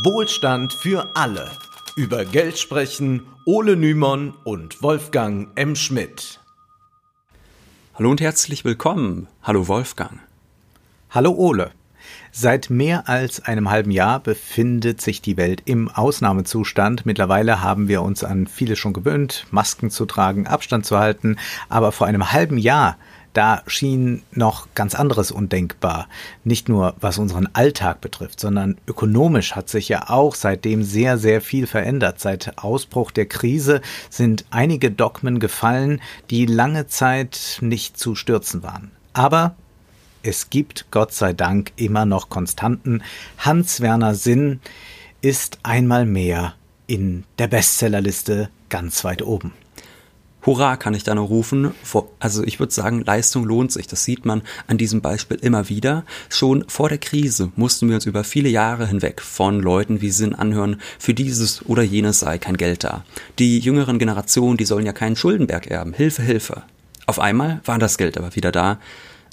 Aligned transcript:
Wohlstand 0.00 0.72
für 0.72 1.14
alle. 1.14 1.50
Über 1.96 2.24
Geld 2.24 2.58
sprechen 2.58 3.26
Ole 3.44 3.76
Nymon 3.76 4.32
und 4.42 4.82
Wolfgang 4.82 5.50
M. 5.54 5.76
Schmidt. 5.76 6.40
Hallo 7.92 8.10
und 8.10 8.22
herzlich 8.22 8.64
willkommen. 8.64 9.28
Hallo 9.42 9.68
Wolfgang. 9.68 10.18
Hallo 11.10 11.32
Ole. 11.32 11.72
Seit 12.30 12.70
mehr 12.70 13.06
als 13.10 13.44
einem 13.44 13.68
halben 13.68 13.90
Jahr 13.90 14.18
befindet 14.20 15.02
sich 15.02 15.20
die 15.20 15.36
Welt 15.36 15.60
im 15.66 15.90
Ausnahmezustand. 15.90 17.04
Mittlerweile 17.04 17.60
haben 17.60 17.86
wir 17.86 18.00
uns 18.00 18.24
an 18.24 18.46
viele 18.46 18.76
schon 18.76 18.94
gewöhnt, 18.94 19.46
Masken 19.50 19.90
zu 19.90 20.06
tragen, 20.06 20.46
Abstand 20.46 20.86
zu 20.86 20.98
halten. 20.98 21.36
Aber 21.68 21.92
vor 21.92 22.06
einem 22.06 22.32
halben 22.32 22.56
Jahr 22.56 22.96
da 23.32 23.62
schien 23.66 24.22
noch 24.32 24.68
ganz 24.74 24.94
anderes 24.94 25.30
undenkbar. 25.30 26.08
Nicht 26.44 26.68
nur 26.68 26.94
was 27.00 27.18
unseren 27.18 27.48
Alltag 27.54 28.00
betrifft, 28.00 28.40
sondern 28.40 28.76
ökonomisch 28.86 29.54
hat 29.54 29.68
sich 29.68 29.88
ja 29.88 30.10
auch 30.10 30.34
seitdem 30.34 30.82
sehr, 30.82 31.18
sehr 31.18 31.40
viel 31.40 31.66
verändert. 31.66 32.20
Seit 32.20 32.58
Ausbruch 32.58 33.10
der 33.10 33.26
Krise 33.26 33.80
sind 34.10 34.44
einige 34.50 34.90
Dogmen 34.90 35.40
gefallen, 35.40 36.00
die 36.30 36.46
lange 36.46 36.86
Zeit 36.86 37.58
nicht 37.60 37.98
zu 37.98 38.14
stürzen 38.14 38.62
waren. 38.62 38.90
Aber 39.12 39.54
es 40.22 40.50
gibt 40.50 40.86
Gott 40.90 41.12
sei 41.12 41.32
Dank 41.32 41.72
immer 41.76 42.04
noch 42.04 42.28
Konstanten. 42.28 43.02
Hans-Werner 43.38 44.14
Sinn 44.14 44.60
ist 45.20 45.58
einmal 45.62 46.06
mehr 46.06 46.54
in 46.86 47.24
der 47.38 47.48
Bestsellerliste 47.48 48.50
ganz 48.68 49.04
weit 49.04 49.22
oben. 49.22 49.52
Hurra 50.44 50.76
kann 50.76 50.94
ich 50.94 51.04
da 51.04 51.14
nur 51.14 51.26
rufen. 51.26 51.72
Also 52.18 52.42
ich 52.42 52.58
würde 52.58 52.72
sagen, 52.72 53.04
Leistung 53.04 53.44
lohnt 53.44 53.72
sich. 53.72 53.86
Das 53.86 54.04
sieht 54.04 54.24
man 54.24 54.42
an 54.66 54.78
diesem 54.78 55.00
Beispiel 55.00 55.38
immer 55.40 55.68
wieder. 55.68 56.04
Schon 56.28 56.64
vor 56.68 56.88
der 56.88 56.98
Krise 56.98 57.52
mussten 57.56 57.88
wir 57.88 57.94
uns 57.94 58.06
über 58.06 58.24
viele 58.24 58.48
Jahre 58.48 58.86
hinweg 58.86 59.20
von 59.20 59.60
Leuten 59.60 60.00
wie 60.00 60.10
Sinn 60.10 60.34
anhören, 60.34 60.80
für 60.98 61.14
dieses 61.14 61.64
oder 61.66 61.82
jenes 61.82 62.20
sei 62.20 62.38
kein 62.38 62.56
Geld 62.56 62.84
da. 62.84 63.04
Die 63.38 63.60
jüngeren 63.60 63.98
Generationen, 63.98 64.56
die 64.56 64.64
sollen 64.64 64.86
ja 64.86 64.92
keinen 64.92 65.16
Schuldenberg 65.16 65.68
erben. 65.68 65.92
Hilfe, 65.92 66.22
Hilfe. 66.22 66.62
Auf 67.06 67.18
einmal 67.18 67.60
war 67.64 67.78
das 67.78 67.98
Geld 67.98 68.18
aber 68.18 68.34
wieder 68.34 68.52
da. 68.52 68.78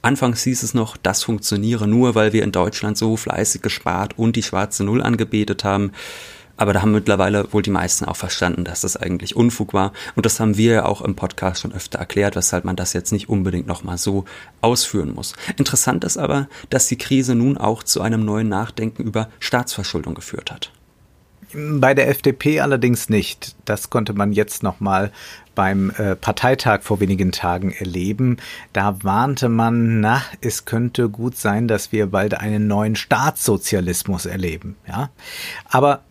Anfangs 0.02 0.44
hieß 0.44 0.64
es 0.64 0.74
noch, 0.74 0.96
das 0.96 1.24
funktioniere 1.24 1.88
nur, 1.88 2.16
weil 2.16 2.32
wir 2.32 2.44
in 2.44 2.54
Deutschland 2.54 2.98
so 2.98 3.18
fleißig 3.18 3.62
gespart 3.62 4.18
und 4.18 4.36
die 4.36 4.44
schwarze 4.44 4.84
Null 4.86 5.02
angebetet 5.02 5.66
haben. 5.66 5.92
Aber 6.60 6.74
da 6.74 6.82
haben 6.82 6.92
mittlerweile 6.92 7.52
wohl 7.54 7.62
die 7.62 7.70
meisten 7.70 8.04
auch 8.04 8.18
verstanden, 8.18 8.66
dass 8.66 8.82
das 8.82 8.98
eigentlich 8.98 9.34
Unfug 9.38 9.74
war. 9.74 9.94
Und 10.16 10.26
das 10.26 10.42
haben 10.42 10.58
wir 10.58 10.74
ja 10.74 10.86
auch 10.86 11.02
im 11.02 11.16
Podcast 11.16 11.62
schon 11.62 11.72
öfter 11.72 12.00
erklärt, 12.00 12.36
weshalb 12.36 12.66
man 12.66 12.76
das 12.76 12.92
jetzt 12.92 13.14
nicht 13.14 13.30
unbedingt 13.30 13.66
nochmal 13.66 13.98
so 13.98 14.26
ausführen 14.60 15.14
muss. 15.16 15.36
Interessant 15.56 16.04
ist 16.04 16.18
aber, 16.18 16.50
dass 16.70 16.88
die 16.88 16.98
Krise 16.98 17.34
nun 17.34 17.58
auch 17.58 17.82
zu 17.84 18.02
einem 18.02 18.26
neuen 18.26 18.50
Nachdenken 18.50 19.04
über 19.04 19.30
Staatsverschuldung 19.40 20.16
geführt 20.16 20.52
hat. 20.52 20.74
Bei 21.54 21.94
der 21.94 22.10
FDP 22.10 22.60
allerdings 22.60 23.08
nicht. 23.08 23.56
Das 23.64 23.90
konnte 23.90 24.14
man 24.14 24.34
jetzt 24.34 24.62
nochmal 24.62 25.14
beim 25.56 25.92
äh, 25.92 26.18
Parteitag 26.18 26.82
vor 26.82 27.00
wenigen 27.00 27.32
Tagen 27.32 27.72
erleben. 27.72 28.36
Da 28.74 29.02
warnte 29.02 29.48
man, 29.48 30.02
na, 30.02 30.22
es 30.42 30.66
könnte 30.66 31.08
gut 31.08 31.38
sein, 31.38 31.70
dass 31.70 31.94
wir 31.94 32.08
bald 32.08 32.34
einen 32.34 32.68
neuen 32.68 32.98
Staatssozialismus 32.98 34.26
erleben. 34.26 34.76
Ja, 34.88 35.10
aber 35.70 36.02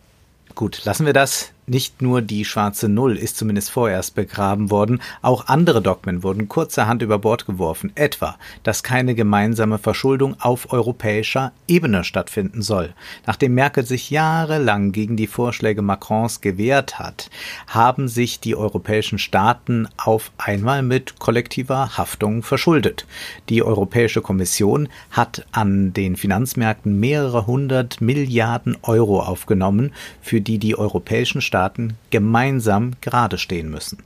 Gut, 0.59 0.83
lassen 0.83 1.05
wir 1.05 1.13
das. 1.13 1.53
Nicht 1.69 2.01
nur 2.01 2.23
die 2.23 2.45
schwarze 2.45 2.89
Null 2.89 3.15
ist 3.15 3.37
zumindest 3.37 3.69
vorerst 3.69 4.15
begraben 4.15 4.71
worden, 4.71 5.03
auch 5.21 5.45
andere 5.49 5.83
Dogmen 5.83 6.23
wurden 6.23 6.49
kurzerhand 6.49 7.03
über 7.03 7.19
Bord 7.19 7.45
geworfen, 7.45 7.91
etwa, 7.93 8.37
dass 8.63 8.81
keine 8.81 9.13
gemeinsame 9.13 9.77
Verschuldung 9.77 10.35
auf 10.39 10.73
europäischer 10.73 11.51
Ebene 11.67 12.03
stattfinden 12.03 12.63
soll. 12.63 12.95
Nachdem 13.27 13.53
Merkel 13.53 13.85
sich 13.85 14.09
jahrelang 14.09 14.93
gegen 14.93 15.15
die 15.15 15.27
Vorschläge 15.27 15.83
Macrons 15.83 16.41
gewehrt 16.41 16.97
hat, 16.97 17.29
haben 17.67 18.07
sich 18.07 18.39
die 18.39 18.55
europäischen 18.55 19.19
Staaten 19.19 19.87
auf 19.95 20.31
einmal 20.39 20.81
mit 20.81 21.19
kollektiver 21.19 21.99
Haftung 21.99 22.41
verschuldet. 22.41 23.05
Die 23.47 23.61
Europäische 23.61 24.21
Kommission 24.21 24.89
hat 25.11 25.45
an 25.51 25.93
den 25.93 26.15
Finanzmärkten 26.15 26.99
mehrere 26.99 27.45
hundert 27.45 28.01
Milliarden 28.01 28.75
Euro 28.81 29.21
aufgenommen, 29.21 29.91
für 30.19 30.41
die 30.41 30.57
die 30.57 30.75
europäischen 30.75 31.41
Staaten 31.41 31.58
Staaten 31.59 31.97
gemeinsam 32.09 32.93
gerade 33.01 33.37
stehen 33.37 33.69
müssen. 33.69 33.97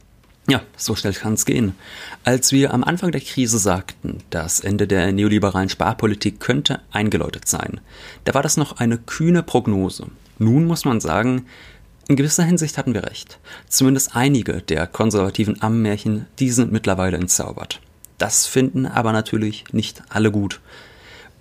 Ja, 0.47 0.61
so 0.75 0.95
schnell 0.95 1.13
kann 1.13 1.35
es 1.35 1.45
gehen. 1.45 1.75
Als 2.23 2.51
wir 2.51 2.73
am 2.73 2.83
Anfang 2.83 3.11
der 3.11 3.21
Krise 3.21 3.59
sagten, 3.59 4.23
das 4.31 4.59
Ende 4.59 4.87
der 4.87 5.11
neoliberalen 5.11 5.69
Sparpolitik 5.69 6.39
könnte 6.39 6.79
eingeläutet 6.91 7.47
sein, 7.47 7.79
da 8.25 8.33
war 8.33 8.41
das 8.41 8.57
noch 8.57 8.77
eine 8.79 8.97
kühne 8.97 9.43
Prognose. 9.43 10.07
Nun 10.39 10.65
muss 10.65 10.83
man 10.83 10.99
sagen, 10.99 11.45
in 12.07 12.15
gewisser 12.15 12.43
Hinsicht 12.43 12.79
hatten 12.79 12.95
wir 12.95 13.03
recht. 13.03 13.37
Zumindest 13.67 14.15
einige 14.15 14.63
der 14.63 14.87
konservativen 14.87 15.61
Ammenmärchen, 15.61 16.25
die 16.39 16.49
sind 16.49 16.71
mittlerweile 16.71 17.17
entzaubert. 17.17 17.81
Das 18.17 18.47
finden 18.47 18.87
aber 18.87 19.11
natürlich 19.11 19.65
nicht 19.73 20.01
alle 20.09 20.31
gut. 20.31 20.59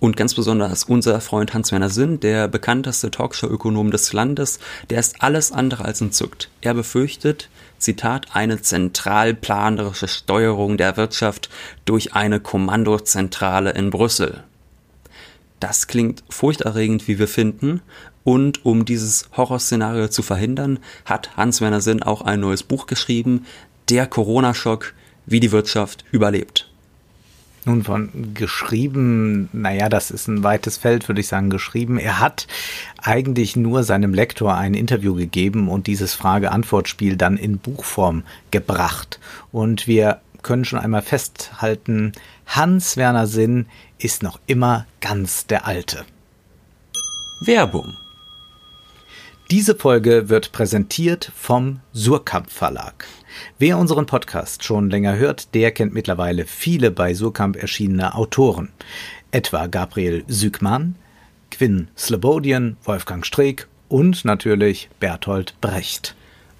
Und 0.03 0.17
ganz 0.17 0.33
besonders 0.33 0.83
unser 0.83 1.21
Freund 1.21 1.53
Hans-Werner 1.53 1.89
Sinn, 1.89 2.19
der 2.19 2.49
bekannteste 2.49 3.09
Talkshow-Ökonom 3.09 3.89
des 3.89 4.11
Landes, 4.11 4.59
der 4.89 4.99
ist 4.99 5.23
alles 5.23 5.53
andere 5.53 5.85
als 5.85 6.01
entzückt. 6.01 6.49
Er 6.59 6.73
befürchtet, 6.73 7.47
Zitat, 7.77 8.25
eine 8.33 8.61
zentralplanerische 8.61 10.09
Steuerung 10.09 10.75
der 10.75 10.97
Wirtschaft 10.97 11.49
durch 11.85 12.15
eine 12.15 12.41
Kommandozentrale 12.41 13.71
in 13.71 13.91
Brüssel. 13.91 14.43
Das 15.61 15.87
klingt 15.87 16.21
furchterregend, 16.27 17.07
wie 17.07 17.17
wir 17.17 17.29
finden. 17.29 17.81
Und 18.25 18.65
um 18.65 18.83
dieses 18.83 19.29
Horrorszenario 19.37 20.09
zu 20.09 20.21
verhindern, 20.21 20.79
hat 21.05 21.37
Hans-Werner 21.37 21.79
Sinn 21.79 22.03
auch 22.03 22.23
ein 22.23 22.41
neues 22.41 22.63
Buch 22.63 22.87
geschrieben, 22.87 23.45
Der 23.87 24.05
Corona-Schock, 24.07 24.93
wie 25.25 25.39
die 25.39 25.53
Wirtschaft 25.53 26.03
überlebt. 26.11 26.72
Nun 27.65 27.83
von 27.83 28.33
geschrieben, 28.33 29.49
naja, 29.53 29.89
das 29.89 30.11
ist 30.11 30.27
ein 30.27 30.43
weites 30.43 30.77
Feld, 30.77 31.07
würde 31.07 31.21
ich 31.21 31.27
sagen, 31.27 31.49
geschrieben. 31.49 31.97
Er 31.97 32.19
hat 32.19 32.47
eigentlich 33.01 33.55
nur 33.55 33.83
seinem 33.83 34.13
Lektor 34.13 34.55
ein 34.55 34.73
Interview 34.73 35.15
gegeben 35.15 35.69
und 35.69 35.87
dieses 35.87 36.13
Frage-Antwort-Spiel 36.13 37.15
dann 37.15 37.37
in 37.37 37.57
Buchform 37.57 38.23
gebracht. 38.51 39.19
Und 39.51 39.87
wir 39.87 40.19
können 40.41 40.65
schon 40.65 40.79
einmal 40.79 41.01
festhalten, 41.01 42.11
Hans-Werner 42.47 43.27
Sinn 43.27 43.67
ist 43.97 44.23
noch 44.23 44.39
immer 44.45 44.85
ganz 44.99 45.47
der 45.47 45.65
Alte. 45.65 46.03
Werbung 47.45 47.93
diese 49.53 49.75
Folge 49.75 50.29
wird 50.29 50.51
präsentiert 50.51 51.31
vom 51.35 51.81
Surkamp 51.91 52.49
Verlag. 52.49 53.05
Wer 53.59 53.77
unseren 53.77 54.05
Podcast 54.05 54.63
schon 54.63 54.89
länger 54.89 55.15
hört, 55.15 55.53
der 55.53 55.71
kennt 55.71 55.93
mittlerweile 55.93 56.45
viele 56.45 56.91
bei 56.91 57.13
Surkamp 57.13 57.55
erschienene 57.55 58.15
Autoren. 58.15 58.69
Etwa 59.31 59.67
Gabriel 59.67 60.23
Sügmann, 60.27 60.95
Quinn 61.51 61.87
Slobodian, 61.97 62.77
Wolfgang 62.83 63.25
Streeck 63.25 63.67
und 63.89 64.25
natürlich 64.25 64.89
Bertolt 64.99 65.53
Brecht. 65.61 66.15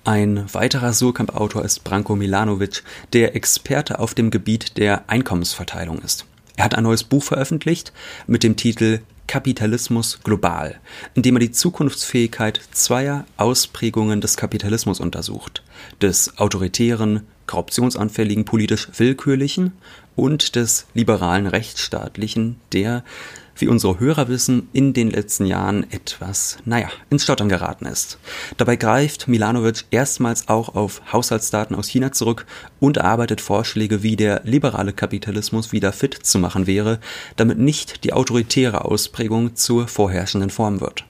Ein 0.05 0.45
weiterer 0.53 0.91
Surkamp-Autor 0.91 1.63
ist 1.63 1.83
Branko 1.83 2.15
Milanovic, 2.15 2.83
der 3.13 3.35
Experte 3.35 3.99
auf 3.99 4.13
dem 4.13 4.31
Gebiet 4.31 4.77
der 4.77 5.05
Einkommensverteilung 5.07 5.99
ist. 5.99 6.25
Er 6.57 6.65
hat 6.65 6.75
ein 6.75 6.83
neues 6.83 7.03
Buch 7.03 7.23
veröffentlicht 7.23 7.93
mit 8.27 8.43
dem 8.43 8.55
Titel 8.55 8.99
Kapitalismus 9.27 10.19
global, 10.23 10.79
indem 11.13 11.35
er 11.37 11.39
die 11.39 11.51
Zukunftsfähigkeit 11.51 12.61
zweier 12.71 13.25
Ausprägungen 13.37 14.21
des 14.21 14.37
Kapitalismus 14.37 14.99
untersucht, 14.99 15.63
des 16.01 16.37
autoritären, 16.37 17.25
korruptionsanfälligen, 17.47 18.45
politisch 18.45 18.89
willkürlichen 18.97 19.73
und 20.15 20.55
des 20.55 20.85
liberalen 20.93 21.47
rechtsstaatlichen, 21.47 22.57
der 22.71 23.03
wie 23.55 23.67
unsere 23.67 23.99
Hörer 23.99 24.27
wissen, 24.27 24.67
in 24.73 24.93
den 24.93 25.09
letzten 25.09 25.45
Jahren 25.45 25.89
etwas, 25.91 26.57
naja, 26.65 26.89
ins 27.09 27.23
Stottern 27.23 27.49
geraten 27.49 27.85
ist. 27.85 28.17
Dabei 28.57 28.75
greift 28.75 29.27
Milanovic 29.27 29.85
erstmals 29.91 30.47
auch 30.47 30.75
auf 30.75 31.01
Haushaltsdaten 31.11 31.75
aus 31.75 31.87
China 31.87 32.11
zurück 32.11 32.45
und 32.79 32.97
erarbeitet 32.97 33.41
Vorschläge, 33.41 34.03
wie 34.03 34.15
der 34.15 34.41
liberale 34.43 34.93
Kapitalismus 34.93 35.71
wieder 35.71 35.93
fit 35.93 36.13
zu 36.13 36.39
machen 36.39 36.67
wäre, 36.67 36.99
damit 37.35 37.59
nicht 37.59 38.03
die 38.03 38.13
autoritäre 38.13 38.85
Ausprägung 38.85 39.55
zur 39.55 39.87
vorherrschenden 39.87 40.49
Form 40.49 40.81
wird. 40.81 41.05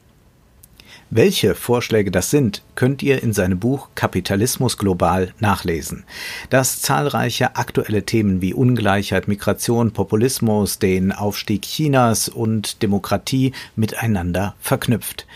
Welche 1.15 1.53
Vorschläge 1.53 2.09
das 2.09 2.31
sind, 2.31 2.63
könnt 2.73 3.03
ihr 3.03 3.21
in 3.21 3.33
seinem 3.33 3.59
Buch 3.59 3.89
Kapitalismus 3.93 4.79
global 4.79 5.31
nachlesen, 5.39 6.05
das 6.49 6.81
zahlreiche 6.81 7.55
aktuelle 7.55 8.03
Themen 8.03 8.41
wie 8.41 8.55
Ungleichheit, 8.55 9.27
Migration, 9.27 9.91
Populismus, 9.91 10.79
den 10.79 11.11
Aufstieg 11.11 11.61
Chinas 11.61 12.29
und 12.29 12.81
Demokratie 12.81 13.51
miteinander 13.75 14.55
verknüpft. 14.59 15.27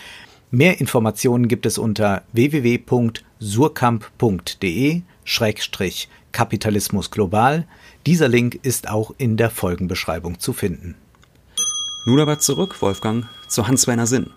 Mehr 0.50 0.80
Informationen 0.80 1.46
gibt 1.46 1.64
es 1.64 1.78
unter 1.78 2.24
www.surkamp.de 2.32 5.02
Schrägstrich 5.22 6.08
Kapitalismus 6.32 7.12
global. 7.12 7.68
Dieser 8.04 8.26
Link 8.26 8.58
ist 8.64 8.88
auch 8.88 9.14
in 9.16 9.36
der 9.36 9.50
Folgenbeschreibung 9.50 10.40
zu 10.40 10.52
finden. 10.52 10.96
Nun 12.04 12.18
aber 12.18 12.40
zurück, 12.40 12.82
Wolfgang, 12.82 13.26
zu 13.46 13.68
Hans-Werner 13.68 14.08
Sinn. 14.08 14.30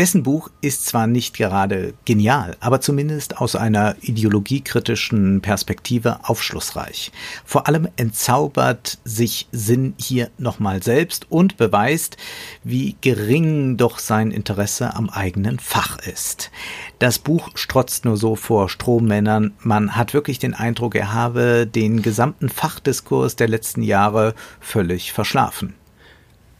Dessen 0.00 0.22
Buch 0.22 0.48
ist 0.62 0.86
zwar 0.86 1.06
nicht 1.06 1.36
gerade 1.36 1.92
genial, 2.06 2.56
aber 2.60 2.80
zumindest 2.80 3.36
aus 3.36 3.54
einer 3.54 3.96
ideologiekritischen 4.00 5.42
Perspektive 5.42 6.20
aufschlussreich. 6.22 7.12
Vor 7.44 7.68
allem 7.68 7.86
entzaubert 7.96 8.96
sich 9.04 9.46
Sinn 9.52 9.92
hier 9.98 10.30
nochmal 10.38 10.82
selbst 10.82 11.30
und 11.30 11.58
beweist, 11.58 12.16
wie 12.64 12.96
gering 13.02 13.76
doch 13.76 13.98
sein 13.98 14.30
Interesse 14.30 14.96
am 14.96 15.10
eigenen 15.10 15.58
Fach 15.58 15.98
ist. 15.98 16.50
Das 16.98 17.18
Buch 17.18 17.50
strotzt 17.54 18.06
nur 18.06 18.16
so 18.16 18.36
vor 18.36 18.70
Strommännern. 18.70 19.52
Man 19.58 19.96
hat 19.96 20.14
wirklich 20.14 20.38
den 20.38 20.54
Eindruck, 20.54 20.94
er 20.94 21.12
habe 21.12 21.66
den 21.66 22.00
gesamten 22.00 22.48
Fachdiskurs 22.48 23.36
der 23.36 23.48
letzten 23.48 23.82
Jahre 23.82 24.34
völlig 24.60 25.12
verschlafen. 25.12 25.74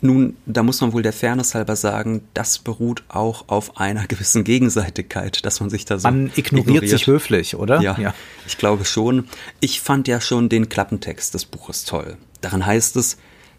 Nun, 0.03 0.37
da 0.47 0.63
muss 0.63 0.81
man 0.81 0.93
wohl 0.93 1.03
der 1.03 1.13
Fairness 1.13 1.55
halber 1.55 1.77
sagen, 1.77 2.23
das 2.33 2.59
beruht 2.59 3.05
auch 3.09 3.49
auf 3.49 3.77
einer 3.79 4.07
gewissen 4.09 4.45
Gegenseitigkeit, 4.45 5.45
dass 5.45 5.61
man 5.61 5.71
sich 5.71 5.85
da 5.85 5.99
so. 5.99 6.09
Man 6.09 6.31
ignoriert, 6.37 6.69
ignoriert. 6.69 6.91
sich 6.91 7.07
höflich, 7.07 7.57
oder? 7.57 7.81
Ja, 7.81 7.99
ja, 7.99 8.15
ich 8.47 8.57
glaube 8.57 8.85
schon. 8.85 9.29
Ich 9.61 9.81
fand 9.81 10.09
ja 10.09 10.21
schon 10.21 10.49
den 10.49 10.69
Klappentext 10.69 11.35
des 11.35 11.45
Buches 11.45 11.85
toll. 11.85 12.17
Darin 12.41 12.65
heißt 12.65 12.97
es, 12.97 13.19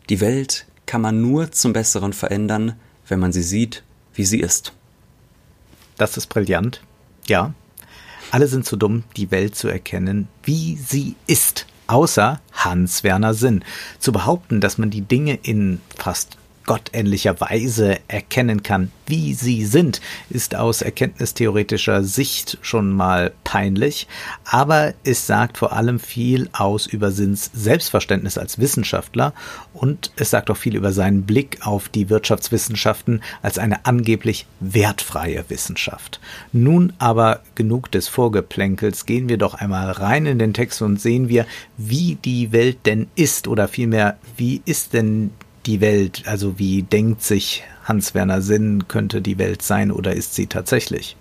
die 0.10 0.20
Welt 0.20 0.66
kann 0.86 1.02
man 1.02 1.22
nur 1.22 1.52
zum 1.52 1.74
Besseren 1.74 2.14
verändern, 2.14 2.76
wenn 3.08 3.20
man 3.20 3.32
sie 3.32 3.44
sieht, 3.44 3.84
wie 4.14 4.26
sie 4.26 4.40
ist. 4.40 4.74
Das 5.98 6.18
ist 6.18 6.28
brillant. 6.28 6.82
Ja. 7.28 7.54
Alle 8.32 8.48
sind 8.48 8.66
zu 8.66 8.78
dumm, 8.78 9.04
die 9.18 9.30
Welt 9.30 9.56
zu 9.56 9.68
erkennen, 9.68 10.28
wie 10.44 10.78
sie 10.78 11.16
ist 11.28 11.68
außer 11.92 12.40
Hans 12.54 13.04
Werner 13.04 13.34
Sinn. 13.34 13.64
Zu 14.00 14.12
behaupten, 14.12 14.62
dass 14.62 14.78
man 14.78 14.90
die 14.90 15.02
Dinge 15.02 15.38
in 15.44 15.82
fast 15.98 16.38
gottähnlicher 16.66 17.40
Weise 17.42 18.00
erkennen 18.08 18.64
kann, 18.64 18.92
wie 19.08 19.34
sie 19.34 19.66
sind, 19.66 20.00
ist 20.30 20.56
aus 20.56 20.82
erkenntnistheoretischer 20.82 22.04
Sicht 22.04 22.58
schon 22.62 22.92
mal 22.92 23.34
peinlich, 23.44 24.08
aber 24.46 24.94
es 25.04 25.28
sagt 25.28 25.58
vor 25.58 25.74
allem 25.74 26.00
viel 26.00 26.50
aus 26.54 26.88
über 26.88 27.12
Sinns 27.12 27.52
Selbstverständnis 27.54 28.38
als 28.38 28.60
Wissenschaftler. 28.60 29.34
Und 29.74 30.12
es 30.16 30.30
sagt 30.30 30.50
auch 30.50 30.58
viel 30.58 30.76
über 30.76 30.92
seinen 30.92 31.24
Blick 31.24 31.66
auf 31.66 31.90
die 31.90 32.10
Wirtschaftswissenschaften 32.10 33.22
als 33.42 33.58
eine 33.58 33.86
angeblich 33.86 34.46
wertfreie 34.60 35.46
Wissenschaft. 35.50 36.20
Nun 36.54 36.94
aber 36.98 37.42
genug 37.56 37.92
des 37.92 38.08
Vorgeplänkels, 38.08 39.06
gehen 39.06 39.30
wir 39.30 39.38
doch 39.38 39.56
einmal 39.56 39.92
rein 39.92 40.26
in 40.26 40.40
den 40.40 40.54
Text 40.54 40.82
und 40.82 41.02
sehen 41.02 41.30
wir, 41.30 41.46
wie 41.78 42.16
die 42.16 42.52
Welt 42.52 42.86
denn 42.86 43.08
ist 43.16 43.48
oder 43.48 43.68
vielmehr, 43.68 44.18
wie 44.38 44.62
ist 44.66 44.94
denn 44.94 45.32
die 45.66 45.82
Welt? 45.82 46.24
Also 46.26 46.60
wie 46.60 46.84
denkt 46.84 47.22
sich 47.22 47.64
Hans-Werner 47.84 48.42
Sinn, 48.42 48.88
könnte 48.88 49.22
die 49.22 49.38
Welt 49.38 49.62
sein 49.62 49.92
oder 49.92 50.14
ist 50.14 50.36
sie 50.36 50.48
tatsächlich? 50.48 51.16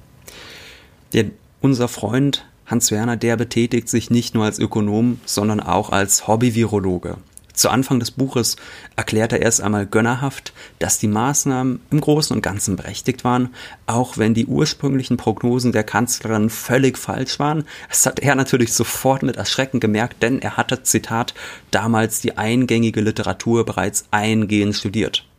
Der, 1.12 1.26
unser 1.60 1.88
Freund 1.88 2.46
Hans 2.66 2.92
Werner, 2.92 3.16
der 3.16 3.36
betätigt 3.36 3.88
sich 3.88 4.10
nicht 4.10 4.34
nur 4.34 4.44
als 4.44 4.60
Ökonom, 4.60 5.18
sondern 5.24 5.58
auch 5.58 5.90
als 5.90 6.28
Hobby-Virologe. 6.28 7.16
Zu 7.60 7.68
Anfang 7.68 8.00
des 8.00 8.10
Buches 8.10 8.56
erklärt 8.96 9.34
er 9.34 9.42
erst 9.42 9.60
einmal 9.60 9.84
gönnerhaft, 9.84 10.54
dass 10.78 10.98
die 10.98 11.08
Maßnahmen 11.08 11.82
im 11.90 12.00
Großen 12.00 12.34
und 12.34 12.40
Ganzen 12.40 12.76
berechtigt 12.76 13.22
waren, 13.22 13.50
auch 13.84 14.16
wenn 14.16 14.32
die 14.32 14.46
ursprünglichen 14.46 15.18
Prognosen 15.18 15.70
der 15.70 15.84
Kanzlerin 15.84 16.48
völlig 16.48 16.96
falsch 16.96 17.38
waren. 17.38 17.66
Das 17.90 18.06
hat 18.06 18.18
er 18.18 18.34
natürlich 18.34 18.72
sofort 18.72 19.22
mit 19.22 19.36
Erschrecken 19.36 19.78
gemerkt, 19.78 20.22
denn 20.22 20.40
er 20.40 20.56
hatte, 20.56 20.84
Zitat, 20.84 21.34
damals 21.70 22.22
die 22.22 22.38
eingängige 22.38 23.02
Literatur 23.02 23.66
bereits 23.66 24.06
eingehend 24.10 24.74
studiert. 24.74 25.29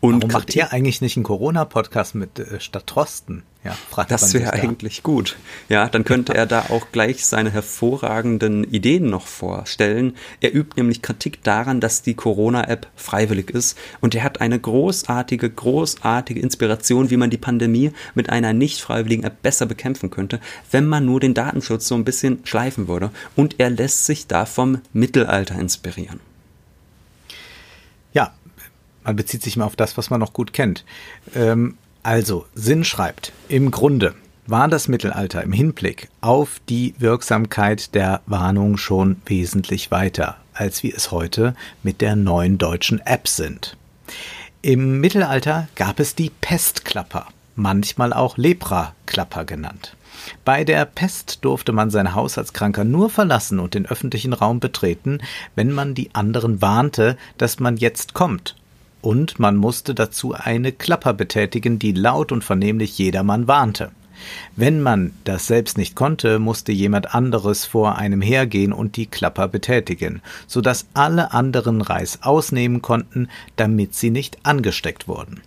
Und 0.00 0.22
Warum 0.22 0.32
macht 0.32 0.54
ihr 0.54 0.72
eigentlich 0.72 1.00
nicht 1.00 1.16
einen 1.16 1.24
Corona-Podcast 1.24 2.14
mit 2.14 2.38
äh, 2.38 2.60
Stadt 2.60 2.86
Trosten? 2.86 3.42
Ja, 3.64 3.76
fragt 3.90 4.12
das 4.12 4.32
wäre 4.32 4.52
eigentlich 4.52 5.02
gut. 5.02 5.36
Ja, 5.68 5.88
dann 5.88 6.04
könnte 6.04 6.32
er 6.32 6.46
da 6.46 6.66
auch 6.68 6.92
gleich 6.92 7.26
seine 7.26 7.50
hervorragenden 7.50 8.62
Ideen 8.62 9.10
noch 9.10 9.26
vorstellen. 9.26 10.14
Er 10.40 10.54
übt 10.54 10.74
nämlich 10.76 11.02
Kritik 11.02 11.42
daran, 11.42 11.80
dass 11.80 12.02
die 12.02 12.14
Corona-App 12.14 12.86
freiwillig 12.94 13.50
ist 13.50 13.76
und 14.00 14.14
er 14.14 14.22
hat 14.22 14.40
eine 14.40 14.60
großartige, 14.60 15.50
großartige 15.50 16.40
Inspiration, 16.40 17.10
wie 17.10 17.16
man 17.16 17.30
die 17.30 17.36
Pandemie 17.36 17.90
mit 18.14 18.30
einer 18.30 18.52
nicht 18.52 18.80
freiwilligen 18.80 19.24
App 19.24 19.42
besser 19.42 19.66
bekämpfen 19.66 20.10
könnte, 20.10 20.38
wenn 20.70 20.86
man 20.86 21.04
nur 21.04 21.18
den 21.18 21.34
Datenschutz 21.34 21.88
so 21.88 21.96
ein 21.96 22.04
bisschen 22.04 22.38
schleifen 22.44 22.86
würde. 22.86 23.10
Und 23.34 23.56
er 23.58 23.70
lässt 23.70 24.06
sich 24.06 24.28
da 24.28 24.46
vom 24.46 24.78
Mittelalter 24.92 25.58
inspirieren. 25.58 26.20
Man 29.04 29.16
bezieht 29.16 29.42
sich 29.42 29.56
mal 29.56 29.64
auf 29.64 29.76
das, 29.76 29.96
was 29.96 30.10
man 30.10 30.20
noch 30.20 30.32
gut 30.32 30.52
kennt. 30.52 30.84
Ähm, 31.34 31.76
also, 32.02 32.46
Sinn 32.54 32.84
schreibt, 32.84 33.32
im 33.48 33.70
Grunde 33.70 34.14
war 34.46 34.66
das 34.66 34.88
Mittelalter 34.88 35.42
im 35.42 35.52
Hinblick 35.52 36.08
auf 36.22 36.60
die 36.70 36.94
Wirksamkeit 36.98 37.94
der 37.94 38.22
Warnung 38.24 38.78
schon 38.78 39.20
wesentlich 39.26 39.90
weiter, 39.90 40.36
als 40.54 40.82
wir 40.82 40.96
es 40.96 41.10
heute 41.10 41.54
mit 41.82 42.00
der 42.00 42.16
neuen 42.16 42.56
deutschen 42.56 43.00
App 43.00 43.28
sind. 43.28 43.76
Im 44.62 45.00
Mittelalter 45.00 45.68
gab 45.74 46.00
es 46.00 46.14
die 46.14 46.30
Pestklapper, 46.30 47.26
manchmal 47.56 48.14
auch 48.14 48.38
Lepraklapper 48.38 49.44
genannt. 49.44 49.94
Bei 50.46 50.64
der 50.64 50.84
Pest 50.86 51.44
durfte 51.44 51.72
man 51.72 51.90
sein 51.90 52.14
Haus 52.14 52.38
als 52.38 52.54
Kranker 52.54 52.84
nur 52.84 53.10
verlassen 53.10 53.60
und 53.60 53.74
den 53.74 53.86
öffentlichen 53.86 54.32
Raum 54.32 54.60
betreten, 54.60 55.20
wenn 55.54 55.72
man 55.72 55.94
die 55.94 56.14
anderen 56.14 56.62
warnte, 56.62 57.16
dass 57.36 57.60
man 57.60 57.76
jetzt 57.76 58.14
kommt 58.14 58.56
und 59.00 59.38
man 59.38 59.56
musste 59.56 59.94
dazu 59.94 60.34
eine 60.34 60.72
Klapper 60.72 61.12
betätigen, 61.12 61.78
die 61.78 61.92
laut 61.92 62.32
und 62.32 62.44
vernehmlich 62.44 62.98
jedermann 62.98 63.48
warnte. 63.48 63.90
Wenn 64.56 64.80
man 64.80 65.12
das 65.24 65.46
selbst 65.46 65.78
nicht 65.78 65.94
konnte, 65.94 66.38
musste 66.38 66.72
jemand 66.72 67.14
anderes 67.14 67.64
vor 67.64 67.96
einem 67.96 68.20
hergehen 68.20 68.72
und 68.72 68.96
die 68.96 69.06
Klapper 69.06 69.48
betätigen, 69.48 70.22
so 70.46 70.60
dass 70.60 70.86
alle 70.94 71.32
anderen 71.32 71.80
Reis 71.80 72.20
ausnehmen 72.22 72.82
konnten, 72.82 73.28
damit 73.56 73.94
sie 73.94 74.10
nicht 74.10 74.38
angesteckt 74.44 75.06
wurden. 75.06 75.40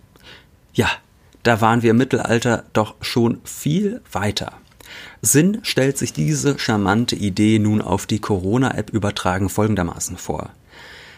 Ja, 0.72 0.88
da 1.42 1.60
waren 1.60 1.82
wir 1.82 1.90
im 1.90 1.98
Mittelalter 1.98 2.64
doch 2.72 2.94
schon 3.00 3.40
viel 3.44 4.00
weiter. 4.10 4.52
Sinn 5.20 5.60
stellt 5.62 5.98
sich 5.98 6.12
diese 6.12 6.58
charmante 6.58 7.16
Idee 7.16 7.58
nun 7.58 7.80
auf 7.80 8.06
die 8.06 8.20
Corona-App 8.20 8.90
übertragen 8.90 9.48
folgendermaßen 9.48 10.16
vor. 10.16 10.50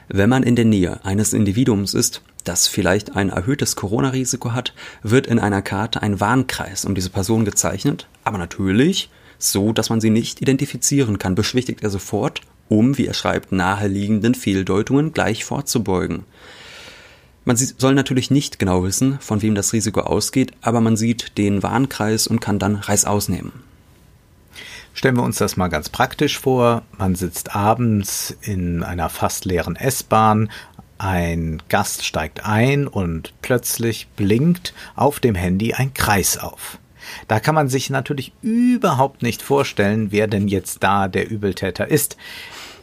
Wenn 0.09 0.29
man 0.29 0.43
in 0.43 0.57
der 0.57 0.65
Nähe 0.65 1.05
eines 1.05 1.33
Individuums 1.33 1.95
ist, 1.95 2.23
das 2.45 2.67
vielleicht 2.67 3.17
ein 3.17 3.31
erhöhtes 3.31 3.75
Corona-Risiko 3.75 4.53
hat, 4.53 4.75
wird 5.03 5.27
in 5.27 5.39
einer 5.39 5.63
Karte 5.63 6.03
ein 6.03 6.21
Warnkreis 6.21 6.85
um 6.85 6.95
diese 6.95 7.11
Person 7.11 7.45
gezeichnet, 7.45 8.07
aber 8.23 8.39
natürlich 8.39 9.11
so, 9.39 9.73
dass 9.73 9.91
man 9.91 10.01
sie 10.01 10.11
nicht 10.11 10.43
identifizieren 10.43 11.19
kann, 11.19 11.35
beschwichtigt 11.35 11.83
er 11.83 11.91
sofort, 11.91 12.43
um, 12.69 12.99
wie 12.99 13.07
er 13.07 13.15
schreibt, 13.15 13.53
naheliegenden 13.53 14.35
Fehldeutungen 14.35 15.13
gleich 15.13 15.45
vorzubeugen. 15.45 16.25
Man 17.45 17.57
soll 17.57 17.95
natürlich 17.95 18.31
nicht 18.31 18.59
genau 18.59 18.85
wissen, 18.85 19.19
von 19.21 19.43
wem 19.43 19.55
das 19.55 19.75
Risiko 19.75 20.01
ausgeht, 20.01 20.53
aber 20.63 20.81
man 20.81 20.97
sieht 20.97 21.37
den 21.37 21.63
Warnkreis 21.63 22.27
und 22.27 22.41
kann 22.41 22.59
dann 22.59 22.77
Reis 22.77 23.05
ausnehmen. 23.05 23.53
Stellen 24.95 25.17
wir 25.17 25.25
uns 25.25 25.39
das 25.39 25.57
mal 25.57 25.69
ganz 25.69 25.89
praktisch 25.89 26.39
vor. 26.39 26.83
Man 26.97 27.17
sitzt 27.17 27.55
abends 27.55 28.35
in 28.41 28.85
einer 28.85 29.09
fast 29.09 29.45
leeren 29.45 29.75
S-Bahn. 29.75 30.51
Ein 30.99 31.61
Gast 31.69 32.05
steigt 32.05 32.47
ein 32.47 32.87
und 32.87 33.35
plötzlich 33.43 34.07
blinkt 34.15 34.73
auf 34.95 35.19
dem 35.19 35.35
Handy 35.35 35.75
ein 35.75 35.93
Kreis 35.93 36.39
auf. 36.39 36.79
Da 37.27 37.41
kann 37.41 37.57
man 37.57 37.69
sich 37.69 37.91
natürlich 37.91 38.33
überhaupt 38.41 39.23
nicht 39.23 39.43
vorstellen, 39.43 40.13
wer 40.13 40.29
denn 40.29 40.47
jetzt 40.47 40.85
da 40.85 41.09
der 41.09 41.29
Übeltäter 41.29 41.89
ist. 41.89 42.17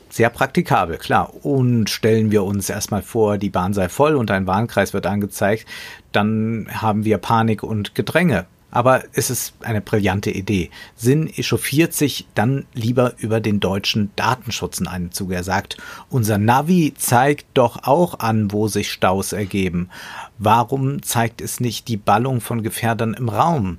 Sehr 0.10 0.30
praktikabel, 0.30 0.98
klar. 0.98 1.34
Und 1.46 1.90
stellen 1.90 2.30
wir 2.30 2.44
uns 2.44 2.70
erstmal 2.70 3.02
vor, 3.02 3.38
die 3.38 3.50
Bahn 3.50 3.74
sei 3.74 3.88
voll 3.88 4.16
und 4.16 4.30
ein 4.30 4.48
Warnkreis 4.48 4.94
wird 4.94 5.08
angezeigt, 5.08 5.66
dann 6.12 6.68
haben 6.70 7.06
wir 7.06 7.18
Panik 7.18 7.64
und 7.64 7.96
Gedränge. 7.96 8.46
Aber 8.72 9.04
es 9.14 9.30
ist 9.30 9.54
eine 9.62 9.82
brillante 9.82 10.32
Idee. 10.32 10.72
Sinn 10.96 11.28
echauffiert 11.28 11.94
sich 11.94 12.26
dann 12.34 12.66
lieber 12.74 13.14
über 13.18 13.40
den 13.40 13.60
deutschen 13.60 14.12
Datenschutz 14.16 14.80
in 14.80 14.88
einem 14.88 15.12
Zuge. 15.12 15.36
Er 15.36 15.44
sagt, 15.44 15.78
unser 16.10 16.38
Navi 16.38 16.94
zeigt 16.98 17.46
doch 17.54 17.84
auch 17.84 18.20
an, 18.20 18.52
wo 18.52 18.68
sich 18.68 18.92
Staus 18.92 19.34
ergeben. 19.34 19.90
Warum 20.38 21.04
zeigt 21.04 21.42
es 21.42 21.60
nicht 21.60 21.88
die 21.90 21.98
Ballung 21.98 22.42
von 22.42 22.64
Gefährdern 22.64 23.14
im 23.14 23.30
Raum? 23.30 23.78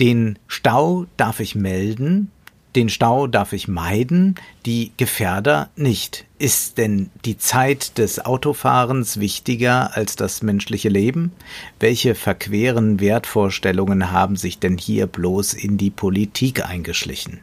Den 0.00 0.38
Stau 0.46 1.06
darf 1.16 1.40
ich 1.40 1.54
melden, 1.54 2.30
den 2.76 2.88
Stau 2.88 3.26
darf 3.26 3.52
ich 3.52 3.68
meiden, 3.68 4.34
die 4.66 4.92
Gefährder 4.96 5.70
nicht. 5.76 6.24
Ist 6.38 6.78
denn 6.78 7.10
die 7.24 7.38
Zeit 7.38 7.98
des 7.98 8.24
Autofahrens 8.24 9.20
wichtiger 9.20 9.96
als 9.96 10.16
das 10.16 10.42
menschliche 10.42 10.88
Leben? 10.88 11.32
Welche 11.78 12.14
verqueren 12.14 13.00
Wertvorstellungen 13.00 14.10
haben 14.10 14.36
sich 14.36 14.58
denn 14.58 14.76
hier 14.76 15.06
bloß 15.06 15.54
in 15.54 15.78
die 15.78 15.90
Politik 15.90 16.64
eingeschlichen? 16.68 17.40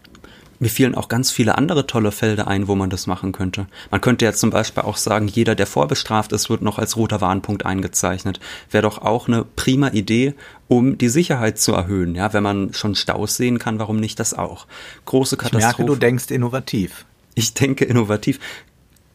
Mir 0.62 0.70
fielen 0.70 0.94
auch 0.94 1.08
ganz 1.08 1.32
viele 1.32 1.58
andere 1.58 1.88
tolle 1.88 2.12
Felder 2.12 2.48
ein, 2.48 2.68
wo 2.68 2.75
man 2.75 2.91
das 2.91 3.08
machen 3.08 3.32
könnte. 3.32 3.65
Man 3.89 4.00
könnte 4.00 4.25
ja 4.25 4.32
zum 4.32 4.51
Beispiel 4.51 4.84
auch 4.84 4.96
sagen, 4.96 5.27
jeder, 5.27 5.56
der 5.56 5.65
vorbestraft 5.65 6.32
ist, 6.34 6.51
wird 6.51 6.62
noch 6.62 6.77
als 6.77 6.98
roter 6.98 7.20
Warnpunkt 7.20 7.65
eingezeichnet. 7.65 8.39
Wäre 8.70 8.84
doch 8.84 9.00
auch 9.00 9.27
eine 9.27 9.44
prima 9.44 9.88
Idee, 9.88 10.36
um 10.68 11.00
die 11.00 11.10
Sicherheit 11.10 11.58
zu 11.58 11.74
erhöhen. 11.74 12.13
Ja, 12.13 12.32
wenn 12.34 12.44
man 12.44 12.75
schon 12.75 12.94
Staus 12.94 13.38
sehen 13.38 13.58
kann, 13.58 13.80
warum 13.80 14.00
nicht 14.00 14.20
das 14.20 14.36
auch? 14.36 14.68
Große 15.06 15.36
Katastrophe. 15.36 15.72
Ich 15.72 15.77
merke, 15.80 15.91
du 15.91 15.96
denkst 15.96 16.30
innovativ. 16.30 17.06
Ich 17.34 17.56
denke 17.56 17.86
innovativ. 17.86 18.39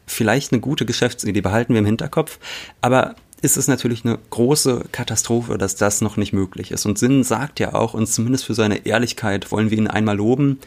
Vielleicht 0.05 0.51
eine 0.51 0.59
gute 0.59 0.85
Geschäftsidee, 0.85 1.39
behalten 1.39 1.71
wir 1.73 1.79
im 1.79 1.85
Hinterkopf. 1.85 2.39
Aber 2.81 3.15
ist 3.41 3.55
es 3.55 3.69
natürlich 3.69 4.03
eine 4.03 4.19
große 4.31 4.83
Katastrophe, 4.91 5.57
dass 5.57 5.77
das 5.77 6.01
noch 6.01 6.17
nicht 6.17 6.33
möglich 6.33 6.71
ist. 6.71 6.85
Und 6.85 6.99
Sinn 6.99 7.23
sagt 7.23 7.61
ja 7.61 7.73
auch, 7.73 7.93
und 7.93 8.07
zumindest 8.07 8.43
für 8.43 8.53
seine 8.53 8.85
Ehrlichkeit 8.85 9.49
wollen 9.53 9.71
wir 9.71 9.77
ihn 9.77 9.87
einmal 9.87 10.17
loben, 10.17 10.59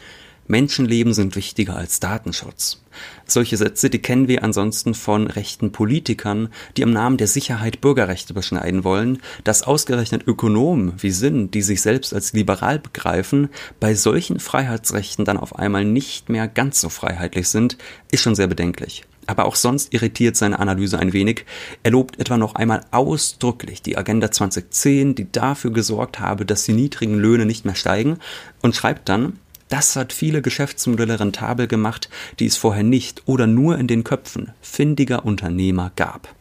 Menschenleben 0.47 1.13
sind 1.13 1.35
wichtiger 1.35 1.75
als 1.75 1.99
Datenschutz. 1.99 2.81
Solche 3.25 3.57
Sätze, 3.57 3.89
die 3.89 3.99
kennen 3.99 4.27
wir 4.27 4.43
ansonsten 4.43 4.93
von 4.93 5.27
rechten 5.27 5.71
Politikern, 5.71 6.49
die 6.75 6.81
im 6.81 6.91
Namen 6.91 7.17
der 7.17 7.27
Sicherheit 7.27 7.79
Bürgerrechte 7.79 8.33
beschneiden 8.33 8.83
wollen, 8.83 9.21
dass 9.43 9.63
ausgerechnet 9.63 10.27
Ökonomen 10.27 10.93
wie 10.97 11.11
Sinn, 11.11 11.51
die 11.51 11.61
sich 11.61 11.81
selbst 11.81 12.13
als 12.13 12.33
liberal 12.33 12.79
begreifen, 12.79 13.49
bei 13.79 13.95
solchen 13.95 14.39
Freiheitsrechten 14.39 15.25
dann 15.25 15.37
auf 15.37 15.57
einmal 15.57 15.85
nicht 15.85 16.29
mehr 16.29 16.47
ganz 16.47 16.81
so 16.81 16.89
freiheitlich 16.89 17.47
sind, 17.47 17.77
ist 18.11 18.21
schon 18.21 18.35
sehr 18.35 18.47
bedenklich. 18.47 19.05
Aber 19.27 19.45
auch 19.45 19.55
sonst 19.55 19.93
irritiert 19.93 20.35
seine 20.35 20.59
Analyse 20.59 20.99
ein 20.99 21.13
wenig. 21.13 21.45
Er 21.83 21.91
lobt 21.91 22.19
etwa 22.19 22.37
noch 22.37 22.55
einmal 22.55 22.81
ausdrücklich 22.91 23.81
die 23.81 23.97
Agenda 23.97 24.31
2010, 24.31 25.15
die 25.15 25.31
dafür 25.31 25.71
gesorgt 25.71 26.19
habe, 26.19 26.45
dass 26.45 26.63
die 26.63 26.73
niedrigen 26.73 27.15
Löhne 27.15 27.45
nicht 27.45 27.63
mehr 27.63 27.75
steigen, 27.75 28.17
und 28.61 28.75
schreibt 28.75 29.07
dann, 29.07 29.39
das 29.71 29.95
hat 29.95 30.13
viele 30.13 30.41
Geschäftsmodelle 30.41 31.19
rentabel 31.19 31.67
gemacht, 31.67 32.09
die 32.39 32.45
es 32.45 32.57
vorher 32.57 32.83
nicht 32.83 33.23
oder 33.25 33.47
nur 33.47 33.77
in 33.77 33.87
den 33.87 34.03
Köpfen 34.03 34.51
findiger 34.61 35.25
Unternehmer 35.25 35.91
gab. 35.95 36.35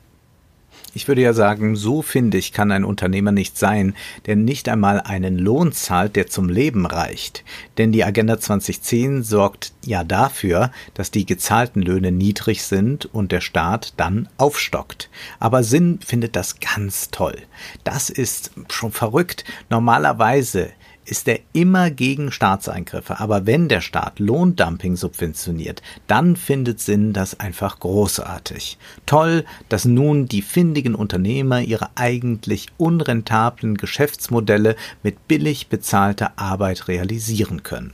Ich 0.93 1.07
würde 1.07 1.23
ja 1.23 1.33
sagen, 1.33 1.77
so 1.77 2.03
findig 2.03 2.53
kann 2.53 2.73
ein 2.73 2.85
Unternehmer 2.85 3.31
nicht 3.31 3.57
sein, 3.57 3.95
der 4.27 4.35
nicht 4.35 4.69
einmal 4.69 5.01
einen 5.01 5.39
Lohn 5.39 5.71
zahlt, 5.71 6.17
der 6.17 6.27
zum 6.27 6.49
Leben 6.49 6.85
reicht. 6.85 7.45
Denn 7.79 7.93
die 7.93 8.03
Agenda 8.03 8.41
2010 8.41 9.23
sorgt 9.23 9.73
ja 9.85 10.03
dafür, 10.03 10.73
dass 10.95 11.13
die 11.13 11.27
gezahlten 11.27 11.81
Löhne 11.81 12.11
niedrig 12.11 12.65
sind 12.65 13.07
und 13.07 13.31
der 13.31 13.41
Staat 13.41 13.95
dann 13.99 14.29
aufstockt. 14.37 15.11
Aber 15.39 15.63
Sinn 15.63 16.01
findet 16.05 16.35
das 16.35 16.59
ganz 16.59 17.11
toll. 17.11 17.37
Das 17.85 18.11
ist 18.11 18.51
schon 18.69 18.91
verrückt. 18.91 19.45
Normalerweise 19.69 20.71
ist 21.05 21.29
er 21.29 21.41
immer 21.53 21.91
gegen 21.91 22.31
Staatseingriffe. 22.31 23.21
Aber 23.21 23.47
wenn 23.47 23.69
der 23.69 23.81
Staat 23.81 24.19
Lohndumping 24.19 24.97
subventioniert, 24.97 25.83
dann 26.07 26.37
findet 26.37 26.81
Sinn 26.81 27.13
das 27.13 27.41
einfach 27.41 27.81
großartig. 27.81 28.79
Toll, 29.07 29.45
dass 29.69 29.85
nun 29.85 30.27
die 30.27 30.43
findigen 30.43 30.95
Unternehmer 30.95 31.61
ihre 31.61 31.91
eigentlich 31.97 32.69
unrentablen 32.77 33.77
Geschäftsmodelle 33.77 34.77
mit 35.03 35.27
billig 35.27 35.69
bezahlter 35.69 36.33
Arbeit 36.37 36.89
realisieren 36.89 37.63
können. 37.63 37.93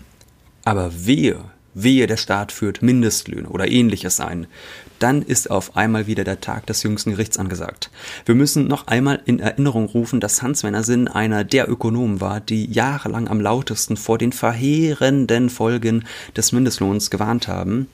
Aber 0.64 1.06
wehe, 1.06 1.44
wehe 1.75 2.06
der 2.06 2.16
Staat 2.16 2.52
führt 2.52 2.82
Mindestlöhne 2.82 3.48
oder 3.48 3.68
ähnliches 3.68 4.20
ein 4.20 4.46
dann 4.98 5.22
ist 5.22 5.50
auf 5.50 5.76
einmal 5.76 6.06
wieder 6.06 6.24
der 6.24 6.40
Tag 6.40 6.66
des 6.66 6.82
jüngsten 6.82 7.10
Gerichts 7.10 7.38
angesagt. 7.38 7.90
Wir 8.24 8.34
müssen 8.34 8.66
noch 8.66 8.86
einmal 8.86 9.20
in 9.24 9.40
Erinnerung 9.40 9.86
rufen, 9.86 10.20
dass 10.20 10.42
Hans-Werner 10.42 10.82
Sinn 10.82 11.08
einer 11.08 11.44
der 11.44 11.68
Ökonomen 11.68 12.20
war, 12.20 12.40
die 12.40 12.70
jahrelang 12.70 13.28
am 13.28 13.40
lautesten 13.40 13.96
vor 13.96 14.18
den 14.18 14.32
verheerenden 14.32 15.50
Folgen 15.50 16.04
des 16.36 16.52
Mindestlohns 16.52 17.10
gewarnt 17.10 17.48
haben. 17.48 17.88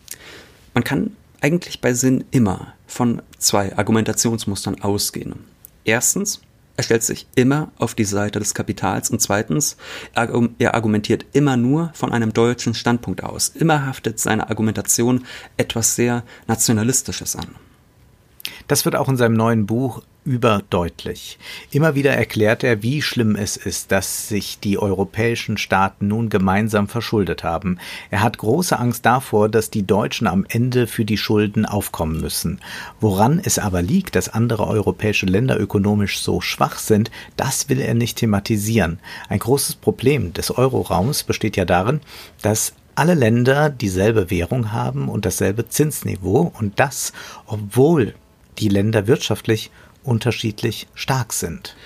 Man 0.75 0.85
kann 0.85 1.17
eigentlich 1.41 1.81
bei 1.81 1.93
Sinn 1.93 2.25
immer 2.31 2.75
von 2.87 3.21
zwei 3.39 3.77
Argumentationsmustern 3.77 4.81
ausgehen. 4.81 5.35
Erstens, 5.85 6.41
er 6.77 6.85
stellt 6.85 7.03
sich 7.03 7.27
immer 7.35 7.71
auf 7.79 7.95
die 7.95 8.05
Seite 8.05 8.39
des 8.39 8.55
Kapitals 8.55 9.11
und 9.11 9.21
zweitens, 9.21 9.77
er 10.15 10.75
argumentiert 10.75 11.27
immer 11.33 11.57
nur 11.57 11.91
von 11.95 12.13
einem 12.13 12.33
deutschen 12.33 12.75
Standpunkt 12.75 13.23
aus. 13.23 13.49
Immer 13.51 13.87
haftet 13.87 14.19
seine 14.19 14.49
Argumentation 14.49 15.25
etwas 15.57 15.97
sehr 15.97 16.23
Nationalistisches 16.47 17.37
an. 17.37 17.49
Das 18.69 18.85
wird 18.85 18.97
auch 18.97 19.09
in 19.09 19.17
seinem 19.17 19.35
neuen 19.35 19.67
Buch 19.67 20.03
überdeutlich. 20.25 21.39
Immer 21.71 21.95
wieder 21.95 22.13
erklärt 22.13 22.63
er, 22.63 22.83
wie 22.83 23.03
schlimm 23.03 23.35
es 23.35 23.57
ist, 23.57 23.91
dass 23.91 24.29
sich 24.29 24.59
die 24.61 24.79
europäischen 24.79 25.59
Staaten 25.59 26.09
nun 26.09 26.29
gemeinsam 26.29 26.89
verschuldet 26.89 27.43
haben. 27.43 27.79
Er 28.11 28.23
hat 28.23 28.39
große 28.39 28.79
Angst 28.79 29.05
davor, 29.05 29.49
dass 29.49 29.71
die 29.71 29.87
Deutschen 29.87 30.27
am 30.27 30.47
Ende 30.49 30.87
für 30.87 31.05
die 31.05 31.19
Schulden 31.19 31.67
aufkommen 31.67 32.21
müssen. 32.21 32.61
Woran 33.01 33.41
es 33.45 33.59
aber 33.59 33.83
liegt, 33.83 34.15
dass 34.15 34.29
andere 34.29 34.67
europäische 34.67 35.27
Länder 35.27 35.59
ökonomisch 35.59 36.21
so 36.21 36.41
schwach 36.41 36.79
sind, 36.79 37.11
das 37.37 37.69
will 37.69 37.81
er 37.81 37.95
nicht 37.95 38.19
thematisieren. 38.19 39.01
Ein 39.29 39.41
großes 39.41 39.77
Problem 39.77 40.33
des 40.33 40.57
Euroraums 40.57 41.25
besteht 41.25 41.57
ja 41.57 41.65
darin, 41.65 42.01
dass 42.43 42.75
alle 42.95 43.15
Länder 43.15 43.71
dieselbe 43.71 44.31
Währung 44.31 44.73
haben 44.73 45.09
und 45.09 45.25
dasselbe 45.25 45.69
Zinsniveau 45.69 46.53
und 46.59 46.79
das, 46.79 47.13
obwohl 47.47 48.15
die 48.59 48.69
Länder 48.69 49.07
wirtschaftlich 49.07 49.71
unterschiedlich 50.05 50.87
stark 50.95 51.33
sind. 51.33 51.77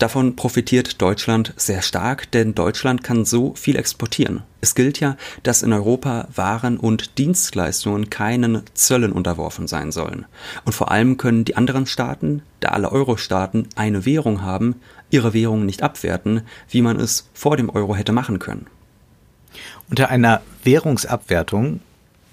Davon 0.00 0.34
profitiert 0.34 1.02
Deutschland 1.02 1.52
sehr 1.58 1.82
stark, 1.82 2.30
denn 2.30 2.54
Deutschland 2.54 3.04
kann 3.04 3.26
so 3.26 3.54
viel 3.54 3.76
exportieren. 3.76 4.44
Es 4.62 4.74
gilt 4.74 4.98
ja, 4.98 5.18
dass 5.42 5.62
in 5.62 5.74
Europa 5.74 6.26
Waren 6.34 6.78
und 6.78 7.18
Dienstleistungen 7.18 8.08
keinen 8.08 8.62
Zöllen 8.72 9.12
unterworfen 9.12 9.66
sein 9.66 9.92
sollen. 9.92 10.24
Und 10.64 10.72
vor 10.72 10.90
allem 10.90 11.18
können 11.18 11.44
die 11.44 11.54
anderen 11.54 11.84
Staaten, 11.84 12.40
da 12.60 12.70
alle 12.70 12.90
Euro-Staaten 12.90 13.68
eine 13.76 14.06
Währung 14.06 14.40
haben, 14.40 14.76
ihre 15.10 15.34
Währung 15.34 15.66
nicht 15.66 15.82
abwerten, 15.82 16.44
wie 16.70 16.80
man 16.80 16.98
es 16.98 17.28
vor 17.34 17.58
dem 17.58 17.68
Euro 17.68 17.94
hätte 17.94 18.12
machen 18.12 18.38
können. 18.38 18.68
Unter 19.90 20.08
einer 20.08 20.40
Währungsabwertung 20.64 21.80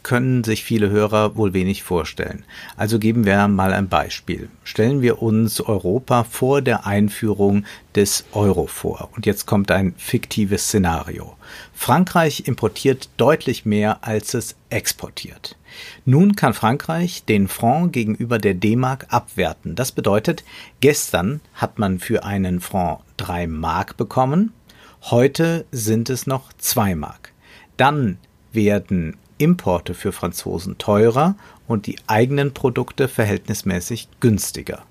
können 0.07 0.45
sich 0.45 0.63
viele 0.63 0.89
Hörer 0.89 1.35
wohl 1.35 1.51
wenig 1.51 1.83
vorstellen. 1.83 2.45
Also 2.77 2.97
geben 2.97 3.25
wir 3.25 3.45
mal 3.49 3.73
ein 3.73 3.89
Beispiel. 3.89 4.47
Stellen 4.63 5.01
wir 5.01 5.21
uns 5.21 5.59
Europa 5.59 6.23
vor 6.23 6.61
der 6.61 6.87
Einführung 6.87 7.65
des 7.93 8.23
Euro 8.31 8.67
vor. 8.67 9.09
Und 9.17 9.25
jetzt 9.25 9.47
kommt 9.47 9.69
ein 9.69 9.93
fiktives 9.97 10.67
Szenario. 10.67 11.35
Frankreich 11.73 12.47
importiert 12.47 13.09
deutlich 13.17 13.65
mehr, 13.65 13.97
als 14.07 14.33
es 14.33 14.55
exportiert. 14.69 15.57
Nun 16.05 16.37
kann 16.37 16.53
Frankreich 16.53 17.25
den 17.25 17.49
Franc 17.49 17.91
gegenüber 17.91 18.37
der 18.37 18.53
D-Mark 18.53 19.07
abwerten. 19.09 19.75
Das 19.75 19.91
bedeutet, 19.91 20.45
gestern 20.79 21.41
hat 21.53 21.79
man 21.79 21.99
für 21.99 22.23
einen 22.23 22.61
Franc 22.61 23.01
drei 23.17 23.45
Mark 23.45 23.97
bekommen, 23.97 24.53
heute 25.01 25.65
sind 25.73 26.09
es 26.09 26.27
noch 26.27 26.53
zwei 26.53 26.95
Mark. 26.95 27.33
Dann 27.75 28.19
werden 28.53 29.17
Importe 29.38 29.94
für 29.94 30.12
Franzosen 30.12 30.77
teurer 30.77 31.36
und 31.67 31.88
die 31.88 31.98
eigenen 32.08 32.53
Produkte 32.53 33.08
verhältnismäßig 33.08 34.08
günstiger. 34.20 34.84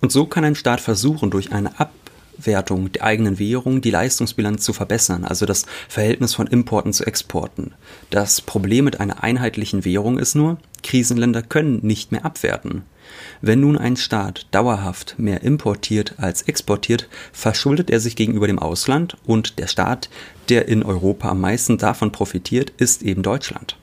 Und 0.00 0.12
so 0.12 0.26
kann 0.26 0.44
ein 0.44 0.54
Staat 0.54 0.80
versuchen, 0.80 1.30
durch 1.30 1.52
eine 1.52 1.78
Abwertung 1.78 2.90
der 2.92 3.04
eigenen 3.04 3.38
Währung 3.38 3.80
die 3.80 3.90
Leistungsbilanz 3.90 4.64
zu 4.64 4.72
verbessern, 4.72 5.24
also 5.24 5.46
das 5.46 5.66
Verhältnis 5.88 6.34
von 6.34 6.46
Importen 6.46 6.92
zu 6.92 7.04
Exporten. 7.04 7.74
Das 8.08 8.40
Problem 8.40 8.86
mit 8.86 9.00
einer 9.00 9.22
einheitlichen 9.22 9.84
Währung 9.84 10.18
ist 10.18 10.34
nur, 10.34 10.58
Krisenländer 10.82 11.42
können 11.42 11.80
nicht 11.82 12.12
mehr 12.12 12.24
abwerten. 12.24 12.82
Wenn 13.40 13.60
nun 13.60 13.76
ein 13.76 13.96
Staat 13.96 14.46
dauerhaft 14.52 15.16
mehr 15.18 15.42
importiert 15.42 16.14
als 16.18 16.42
exportiert, 16.42 17.08
verschuldet 17.32 17.90
er 17.90 18.00
sich 18.00 18.16
gegenüber 18.16 18.46
dem 18.46 18.58
Ausland 18.58 19.16
und 19.26 19.58
der 19.58 19.66
Staat, 19.66 20.08
der 20.50 20.68
in 20.68 20.82
Europa 20.82 21.28
am 21.28 21.40
meisten 21.40 21.78
davon 21.78 22.12
profitiert, 22.12 22.72
ist 22.76 23.02
eben 23.02 23.22
Deutschland. 23.22 23.76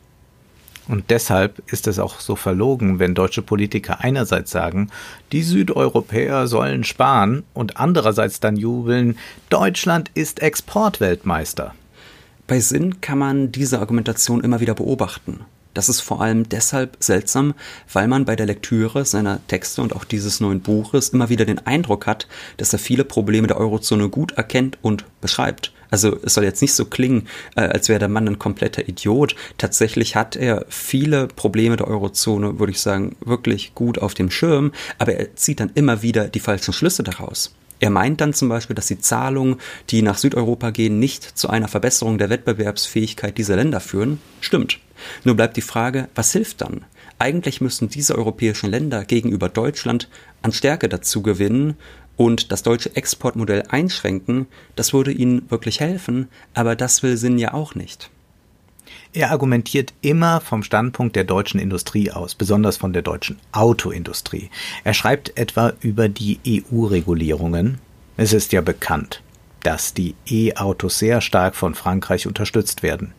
Und 0.88 1.10
deshalb 1.10 1.62
ist 1.72 1.88
es 1.88 2.00
auch 2.00 2.20
so 2.20 2.36
verlogen, 2.36 3.00
wenn 3.00 3.14
deutsche 3.14 3.42
Politiker 3.42 4.02
einerseits 4.02 4.52
sagen, 4.52 4.90
die 5.34 5.44
Südeuropäer 5.44 6.48
sollen 6.48 6.84
sparen 6.86 7.44
und 7.54 7.78
andererseits 7.78 8.40
dann 8.40 8.56
jubeln, 8.56 9.18
Deutschland 9.50 10.12
ist 10.14 10.42
Exportweltmeister. 10.42 11.74
Bei 12.48 12.62
Sinn 12.62 13.02
kann 13.02 13.18
man 13.18 13.52
diese 13.52 13.80
Argumentation 13.80 14.42
immer 14.42 14.62
wieder 14.62 14.76
beobachten. 14.76 15.42
Das 15.74 15.90
ist 15.90 16.02
vor 16.02 16.22
allem 16.22 16.48
deshalb 16.48 16.96
seltsam, 17.02 17.54
weil 17.92 18.08
man 18.08 18.26
bei 18.26 18.36
der 18.36 18.46
Lektüre 18.46 19.06
seiner 19.06 19.46
Texte 19.48 19.82
und 19.82 19.96
auch 19.96 20.06
dieses 20.06 20.40
neuen 20.40 20.62
Buches 20.62 21.10
immer 21.10 21.30
wieder 21.30 21.46
den 21.46 21.68
Eindruck 21.68 22.08
hat, 22.08 22.28
dass 22.56 22.74
er 22.74 22.80
viele 22.80 23.04
Probleme 23.04 23.48
der 23.48 23.58
Eurozone 23.58 24.10
gut 24.10 24.32
erkennt 24.32 24.78
und 24.82 25.06
beschreibt. 25.22 25.74
Also 25.90 26.18
es 26.24 26.34
soll 26.34 26.44
jetzt 26.44 26.62
nicht 26.62 26.74
so 26.74 26.86
klingen, 26.86 27.28
äh, 27.56 27.62
als 27.62 27.90
wäre 27.90 28.00
der 28.00 28.10
Mann 28.10 28.28
ein 28.28 28.40
kompletter 28.40 28.88
Idiot. 28.88 29.36
Tatsächlich 29.58 30.16
hat 30.16 30.36
er 30.36 30.66
viele 30.70 31.28
Probleme 31.28 31.78
der 31.78 31.88
Eurozone, 31.88 32.60
würde 32.60 32.72
ich 32.72 32.82
sagen, 32.82 33.16
wirklich 33.24 33.74
gut 33.76 34.00
auf 34.00 34.14
dem 34.14 34.32
Schirm, 34.32 34.72
aber 34.98 35.14
er 35.14 35.36
zieht 35.36 35.60
dann 35.60 35.72
immer 35.76 36.02
wieder 36.02 36.28
die 36.28 36.40
falschen 36.40 36.74
Schlüsse 36.74 37.04
daraus. 37.04 37.54
Er 37.80 37.92
meint 37.92 38.22
dann 38.22 38.34
zum 38.34 38.50
Beispiel, 38.50 38.76
dass 38.76 38.88
die 38.88 39.00
Zahlungen, 39.00 39.58
die 39.90 40.02
nach 40.02 40.18
Südeuropa 40.18 40.72
gehen, 40.72 40.98
nicht 40.98 41.24
zu 41.38 41.50
einer 41.50 41.68
Verbesserung 41.68 42.18
der 42.18 42.30
Wettbewerbsfähigkeit 42.30 43.38
dieser 43.38 43.56
Länder 43.56 43.80
führen. 43.80 44.20
Stimmt. 44.42 44.80
Nur 45.24 45.36
bleibt 45.36 45.58
die 45.58 45.62
Frage, 45.62 46.10
was 46.16 46.32
hilft 46.32 46.62
dann? 46.62 46.86
Eigentlich 47.20 47.62
müssten 47.62 47.90
diese 47.90 48.16
europäischen 48.16 48.70
Länder 48.70 49.06
gegenüber 49.06 49.50
Deutschland 49.50 50.10
an 50.42 50.54
Stärke 50.54 50.90
dazu 50.90 51.22
gewinnen 51.22 51.76
und 52.18 52.52
das 52.52 52.64
deutsche 52.64 52.94
Exportmodell 52.96 53.64
einschränken. 53.70 54.48
Das 54.76 54.92
würde 54.92 55.12
ihnen 55.12 55.50
wirklich 55.50 55.80
helfen, 55.80 56.28
aber 56.54 56.76
das 56.76 57.04
will 57.04 57.16
Sinn 57.16 57.38
ja 57.38 57.54
auch 57.54 57.76
nicht. 57.76 58.10
Er 59.14 59.32
argumentiert 59.32 59.94
immer 60.02 60.42
vom 60.42 60.64
Standpunkt 60.64 61.16
der 61.16 61.24
deutschen 61.24 61.60
Industrie 61.60 62.12
aus, 62.12 62.36
besonders 62.36 62.78
von 62.78 62.94
der 62.94 63.02
deutschen 63.02 63.40
Autoindustrie. 63.52 64.50
Er 64.84 64.94
schreibt 64.94 65.38
etwa 65.38 65.74
über 65.82 66.10
die 66.10 66.40
EU-Regulierungen. 66.46 67.80
Es 68.18 68.34
ist 68.34 68.52
ja 68.52 68.62
bekannt, 68.62 69.22
dass 69.64 69.94
die 69.94 70.16
E-Autos 70.28 71.00
sehr 71.00 71.22
stark 71.22 71.56
von 71.56 71.76
Frankreich 71.76 72.28
unterstützt 72.28 72.84
werden. 72.84 73.14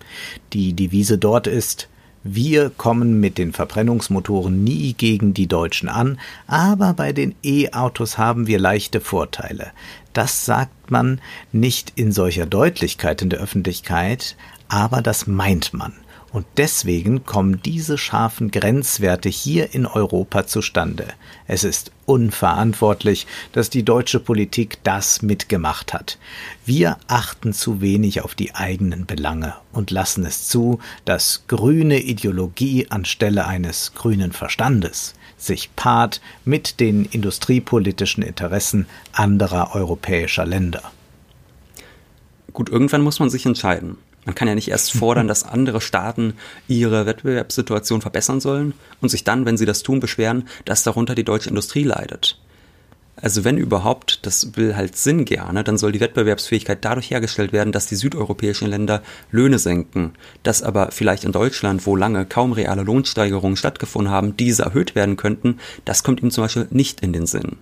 Die 0.53 0.73
Devise 0.75 1.19
dort 1.19 1.47
ist, 1.47 1.89
wir 2.25 2.71
kommen 2.71 3.21
mit 3.21 3.39
den 3.39 3.53
Verbrennungsmotoren 3.53 4.65
nie 4.65 4.93
gegen 4.93 5.35
die 5.35 5.47
Deutschen 5.47 5.89
an, 5.89 6.19
aber 6.47 6.95
bei 6.95 7.13
den 7.13 7.35
E-Autos 7.43 8.19
haben 8.19 8.47
wir 8.47 8.59
leichte 8.59 9.01
Vorteile. 9.01 9.73
Das 10.13 10.45
sagt 10.45 10.91
man 10.91 11.21
nicht 11.53 11.93
in 11.95 12.13
solcher 12.13 12.47
Deutlichkeit 12.47 13.23
in 13.23 13.31
der 13.31 13.41
Öffentlichkeit, 13.41 14.37
aber 14.69 15.01
das 15.01 15.27
meint 15.27 15.73
man. 15.73 15.93
Und 16.31 16.45
deswegen 16.59 17.25
kommen 17.25 17.63
diese 17.63 17.97
scharfen 17.97 18.51
Grenzwerte 18.51 19.31
hier 19.31 19.75
in 19.75 19.87
Europa 19.87 20.47
zustande. 20.47 21.07
Es 21.47 21.65
ist 21.65 21.91
unverantwortlich, 22.05 23.27
dass 23.53 23.71
die 23.71 23.83
deutsche 23.83 24.21
Politik 24.21 24.79
das 24.83 25.23
mitgemacht 25.23 25.95
hat. 25.95 26.19
Wir 26.67 26.99
achten 27.07 27.55
zu 27.55 27.81
wenig 27.81 28.21
auf 28.21 28.35
die 28.35 28.55
eigenen 28.55 29.07
Belange 29.07 29.55
und 29.73 29.91
lassen 29.91 30.27
es 30.27 30.49
zu, 30.49 30.81
dass 31.07 31.45
grüne 31.49 31.99
Ideologie 32.01 32.87
anstelle 32.91 33.47
eines 33.47 33.95
grünen 33.95 34.33
Verstandes 34.33 35.15
sich 35.39 35.71
paart 35.77 36.21
mit 36.45 36.81
den 36.81 37.05
industriepolitischen 37.05 38.23
Interessen 38.23 38.87
anderer 39.13 39.75
europäischer 39.75 40.45
Länder. 40.45 40.83
Gut, 42.53 42.69
irgendwann 42.69 43.03
muss 43.03 43.21
man 43.21 43.31
sich 43.31 43.47
entscheiden. 43.47 43.97
Man 44.29 44.35
kann 44.35 44.47
ja 44.47 44.55
nicht 44.55 44.69
erst 44.69 44.93
fordern, 44.93 45.27
dass 45.27 45.43
andere 45.43 45.81
Staaten 45.81 46.35
ihre 46.69 47.07
Wettbewerbssituation 47.07 48.03
verbessern 48.03 48.41
sollen 48.41 48.75
und 49.01 49.09
sich 49.09 49.25
dann, 49.25 49.47
wenn 49.47 49.57
sie 49.57 49.65
das 49.65 49.83
tun, 49.83 50.01
beschweren, 50.01 50.47
dass 50.67 50.83
darunter 50.83 51.15
die 51.15 51.25
deutsche 51.25 51.49
Industrie 51.49 51.83
leidet. 51.83 52.39
Also 53.17 53.45
wenn 53.45 53.57
überhaupt, 53.57 54.27
das 54.27 54.55
will 54.55 54.77
halt 54.77 54.97
Sinn 54.99 55.25
gerne, 55.25 55.65
dann 55.65 55.79
soll 55.79 55.93
die 55.93 56.01
Wettbewerbsfähigkeit 56.01 56.85
dadurch 56.85 57.11
hergestellt 57.11 57.55
werden, 57.55 57.73
dass 57.73 57.87
die 57.87 57.97
südeuropäischen 57.97 58.69
Länder 58.69 59.03
Löhne 59.33 59.59
senken, 59.59 60.13
dass 60.43 60.63
aber 60.63 60.91
vielleicht 60.91 61.25
in 61.25 61.33
Deutschland, 61.33 61.87
wo 61.87 61.97
lange 61.97 62.27
kaum 62.27 62.53
reale 62.53 62.83
Lohnsteigerungen 62.83 63.57
stattgefunden 63.57 64.13
haben, 64.13 64.37
diese 64.37 64.65
erhöht 64.65 64.95
werden 64.95 65.17
könnten, 65.17 65.59
das 65.87 66.03
kommt 66.03 66.23
ihm 66.23 66.31
zum 66.31 66.45
Beispiel 66.45 66.69
nicht 66.71 67.01
in 67.01 67.15
den 67.15 67.27
Sinn. 67.27 67.57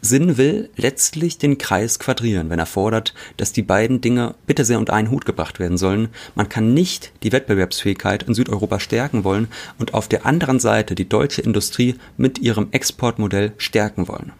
Sinn 0.00 0.36
will 0.36 0.70
letztlich 0.76 1.38
den 1.38 1.58
Kreis 1.58 1.98
quadrieren, 1.98 2.50
wenn 2.50 2.58
er 2.58 2.66
fordert, 2.66 3.14
dass 3.36 3.52
die 3.52 3.62
beiden 3.62 4.00
Dinge 4.00 4.34
bitte 4.46 4.64
sehr 4.64 4.78
unter 4.78 4.94
einen 4.94 5.10
Hut 5.10 5.24
gebracht 5.24 5.60
werden 5.60 5.78
sollen. 5.78 6.08
Man 6.34 6.48
kann 6.48 6.74
nicht 6.74 7.12
die 7.22 7.32
Wettbewerbsfähigkeit 7.32 8.24
in 8.24 8.34
Südeuropa 8.34 8.80
stärken 8.80 9.24
wollen 9.24 9.48
und 9.78 9.94
auf 9.94 10.08
der 10.08 10.26
anderen 10.26 10.60
Seite 10.60 10.94
die 10.94 11.08
deutsche 11.08 11.42
Industrie 11.42 11.96
mit 12.16 12.38
ihrem 12.38 12.68
Exportmodell 12.72 13.52
stärken 13.56 14.08
wollen. 14.08 14.32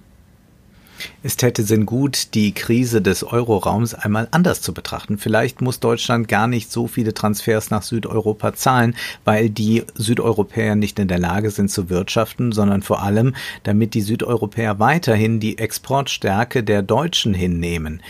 Es 1.23 1.37
täte 1.37 1.63
Sinn 1.63 1.87
gut, 1.87 2.35
die 2.35 2.53
Krise 2.53 3.01
des 3.01 3.23
Euroraums 3.23 3.95
einmal 3.95 4.29
anders 4.33 4.61
zu 4.61 4.75
betrachten. 4.75 5.19
Vielleicht 5.19 5.61
muss 5.61 5.81
Deutschland 5.81 6.27
gar 6.29 6.49
nicht 6.49 6.73
so 6.73 6.89
viele 6.89 7.15
Transfers 7.15 7.71
nach 7.71 7.83
Südeuropa 7.83 8.55
zahlen, 8.55 8.97
weil 9.25 9.51
die 9.51 9.85
Südeuropäer 9.95 10.75
nicht 10.75 10.99
in 10.99 11.09
der 11.09 11.19
Lage 11.19 11.51
sind 11.51 11.71
zu 11.71 11.91
wirtschaften, 11.91 12.53
sondern 12.53 12.83
vor 12.83 13.03
allem, 13.03 13.35
damit 13.63 13.95
die 13.95 14.01
Südeuropäer 14.01 14.79
weiterhin 14.79 15.39
die 15.39 15.59
Exportstärke 15.59 16.65
der 16.65 16.83
Deutschen 16.83 17.35
hinnehmen. 17.35 18.03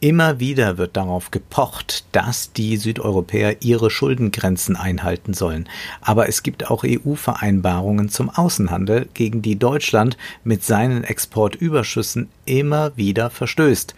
Immer 0.00 0.38
wieder 0.40 0.78
wird 0.78 0.96
darauf 0.96 1.30
gepocht, 1.30 2.04
dass 2.12 2.52
die 2.52 2.76
Südeuropäer 2.76 3.62
ihre 3.62 3.90
Schuldengrenzen 3.90 4.76
einhalten 4.76 5.34
sollen. 5.34 5.68
Aber 6.00 6.28
es 6.28 6.42
gibt 6.42 6.70
auch 6.70 6.84
EU-Vereinbarungen 6.84 8.08
zum 8.08 8.30
Außenhandel, 8.30 9.08
gegen 9.14 9.42
die 9.42 9.58
Deutschland 9.58 10.16
mit 10.44 10.64
seinen 10.64 11.04
Exportüberschüssen 11.04 12.28
immer 12.44 12.96
wieder 12.96 13.30
verstößt. 13.30 13.94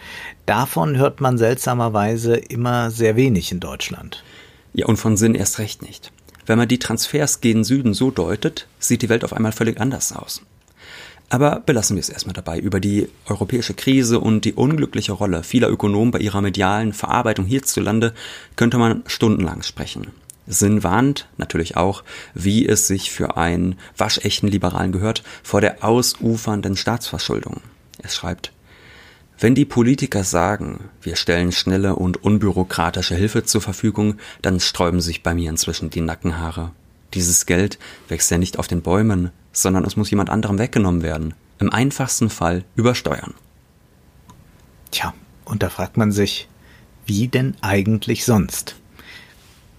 Davon 0.46 0.96
hört 0.96 1.20
man 1.20 1.38
seltsamerweise 1.38 2.36
immer 2.36 2.90
sehr 2.90 3.16
wenig 3.16 3.52
in 3.52 3.60
Deutschland. 3.60 4.22
Ja, 4.74 4.86
und 4.86 4.96
von 4.96 5.16
Sinn 5.16 5.34
erst 5.34 5.58
recht 5.58 5.82
nicht. 5.82 6.12
Wenn 6.46 6.58
man 6.58 6.68
die 6.68 6.78
Transfers 6.78 7.40
gegen 7.40 7.64
Süden 7.64 7.94
so 7.94 8.10
deutet, 8.10 8.66
sieht 8.78 9.02
die 9.02 9.08
Welt 9.08 9.24
auf 9.24 9.32
einmal 9.32 9.52
völlig 9.52 9.80
anders 9.80 10.12
aus. 10.12 10.42
Aber 11.32 11.60
belassen 11.60 11.96
wir 11.96 12.00
es 12.00 12.10
erstmal 12.10 12.34
dabei. 12.34 12.58
Über 12.58 12.78
die 12.78 13.08
europäische 13.26 13.72
Krise 13.72 14.20
und 14.20 14.44
die 14.44 14.52
unglückliche 14.52 15.12
Rolle 15.12 15.42
vieler 15.42 15.70
Ökonomen 15.70 16.10
bei 16.10 16.18
ihrer 16.18 16.42
medialen 16.42 16.92
Verarbeitung 16.92 17.46
hierzulande 17.46 18.12
könnte 18.54 18.76
man 18.76 19.02
stundenlang 19.06 19.62
sprechen. 19.62 20.08
Sinn 20.46 20.82
warnt 20.82 21.28
natürlich 21.38 21.76
auch, 21.76 22.04
wie 22.34 22.66
es 22.66 22.86
sich 22.86 23.10
für 23.10 23.36
einen 23.36 23.76
waschechten 23.96 24.48
Liberalen 24.48 24.92
gehört, 24.92 25.22
vor 25.42 25.60
der 25.60 25.82
ausufernden 25.82 26.76
Staatsverschuldung. 26.76 27.62
Es 28.02 28.14
schreibt, 28.14 28.52
wenn 29.38 29.54
die 29.54 29.64
Politiker 29.64 30.22
sagen, 30.22 30.88
wir 31.00 31.16
stellen 31.16 31.50
schnelle 31.50 31.96
und 31.96 32.22
unbürokratische 32.22 33.16
Hilfe 33.16 33.44
zur 33.44 33.60
Verfügung, 33.60 34.14
dann 34.40 34.60
sträuben 34.60 35.00
sich 35.00 35.22
bei 35.22 35.34
mir 35.34 35.50
inzwischen 35.50 35.90
die 35.90 36.00
Nackenhaare. 36.00 36.70
Dieses 37.14 37.46
Geld 37.46 37.78
wächst 38.08 38.30
ja 38.30 38.38
nicht 38.38 38.58
auf 38.58 38.68
den 38.68 38.82
Bäumen, 38.82 39.30
sondern 39.52 39.84
es 39.84 39.96
muss 39.96 40.10
jemand 40.10 40.30
anderem 40.30 40.58
weggenommen 40.58 41.02
werden. 41.02 41.34
Im 41.58 41.72
einfachsten 41.72 42.30
Fall 42.30 42.64
über 42.76 42.94
Steuern. 42.94 43.34
Tja, 44.92 45.12
und 45.44 45.62
da 45.62 45.70
fragt 45.70 45.96
man 45.96 46.12
sich, 46.12 46.48
wie 47.06 47.28
denn 47.28 47.56
eigentlich 47.62 48.24
sonst? 48.24 48.76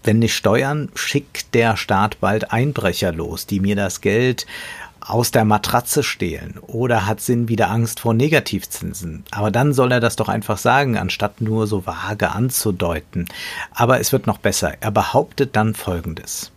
Wenn 0.03 0.19
nicht 0.19 0.35
Steuern, 0.35 0.89
schickt 0.95 1.53
der 1.53 1.77
Staat 1.77 2.19
bald 2.19 2.51
Einbrecher 2.51 3.13
los, 3.13 3.47
die 3.47 3.61
mir 3.61 3.77
das 3.77 4.01
Geld 4.01 4.45
aus 5.05 5.31
der 5.31 5.43
Matratze 5.43 6.01
stehlen 6.01 6.57
oder 6.61 7.05
hat 7.05 7.19
Sinn 7.19 7.49
wieder 7.49 7.69
Angst 7.69 7.99
vor 7.99 8.13
Negativzinsen. 8.13 9.25
Aber 9.31 9.51
dann 9.51 9.73
soll 9.73 9.91
er 9.91 9.99
das 9.99 10.15
doch 10.15 10.29
einfach 10.29 10.57
sagen, 10.57 10.97
anstatt 10.97 11.41
nur 11.41 11.67
so 11.67 11.85
vage 11.85 12.31
anzudeuten. 12.31 13.27
Aber 13.73 13.99
es 13.99 14.11
wird 14.11 14.27
noch 14.27 14.37
besser. 14.37 14.75
Er 14.79 14.91
behauptet 14.91 15.55
dann 15.55 15.75
Folgendes. 15.75 16.52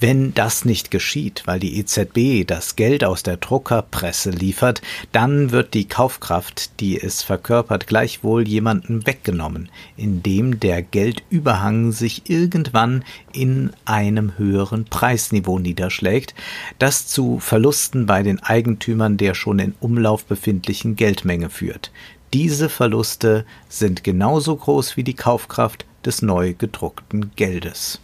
Wenn 0.00 0.32
das 0.32 0.64
nicht 0.64 0.90
geschieht, 0.92 1.42
weil 1.46 1.58
die 1.58 1.78
EZB 1.78 2.46
das 2.46 2.76
Geld 2.76 3.02
aus 3.02 3.24
der 3.24 3.36
Druckerpresse 3.36 4.30
liefert, 4.30 4.80
dann 5.10 5.50
wird 5.50 5.74
die 5.74 5.88
Kaufkraft, 5.88 6.78
die 6.80 7.00
es 7.00 7.22
verkörpert, 7.22 7.88
gleichwohl 7.88 8.46
jemandem 8.46 9.06
weggenommen, 9.06 9.70
indem 9.96 10.60
der 10.60 10.82
Geldüberhang 10.82 11.90
sich 11.90 12.30
irgendwann 12.30 13.04
in 13.32 13.70
einem 13.84 14.38
höheren 14.38 14.84
Preisniveau 14.84 15.58
niederschlägt, 15.58 16.34
das 16.78 17.08
zu 17.08 17.40
Verlusten 17.40 18.06
bei 18.06 18.22
den 18.22 18.40
Eigentümern 18.40 19.16
der 19.16 19.34
schon 19.34 19.58
in 19.58 19.74
Umlauf 19.80 20.24
befindlichen 20.24 20.94
Geldmenge 20.94 21.50
führt. 21.50 21.90
Diese 22.32 22.68
Verluste 22.68 23.46
sind 23.68 24.04
genauso 24.04 24.54
groß 24.54 24.96
wie 24.96 25.04
die 25.04 25.14
Kaufkraft 25.14 25.86
des 26.04 26.22
neu 26.22 26.54
gedruckten 26.54 27.32
Geldes. 27.36 28.00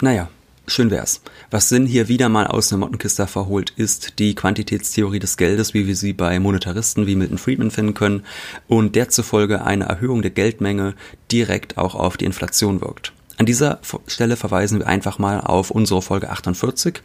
Naja, 0.00 0.28
Schön 0.66 0.90
wär's. 0.90 1.20
Was 1.50 1.68
Sinn 1.68 1.84
hier 1.84 2.08
wieder 2.08 2.30
mal 2.30 2.46
aus 2.46 2.70
der 2.70 2.78
Mottenkiste 2.78 3.26
verholt, 3.26 3.74
ist 3.76 4.18
die 4.18 4.34
Quantitätstheorie 4.34 5.18
des 5.18 5.36
Geldes, 5.36 5.74
wie 5.74 5.86
wir 5.86 5.94
sie 5.94 6.14
bei 6.14 6.40
Monetaristen 6.40 7.06
wie 7.06 7.16
Milton 7.16 7.36
Friedman 7.36 7.70
finden 7.70 7.92
können 7.92 8.24
und 8.66 8.96
der 8.96 9.10
zufolge 9.10 9.62
eine 9.62 9.84
Erhöhung 9.84 10.22
der 10.22 10.30
Geldmenge 10.30 10.94
direkt 11.30 11.76
auch 11.76 11.94
auf 11.94 12.16
die 12.16 12.24
Inflation 12.24 12.80
wirkt. 12.80 13.12
An 13.36 13.44
dieser 13.44 13.80
Stelle 14.06 14.36
verweisen 14.36 14.78
wir 14.78 14.86
einfach 14.86 15.18
mal 15.18 15.40
auf 15.40 15.70
unsere 15.70 16.00
Folge 16.00 16.30
48. 16.30 17.02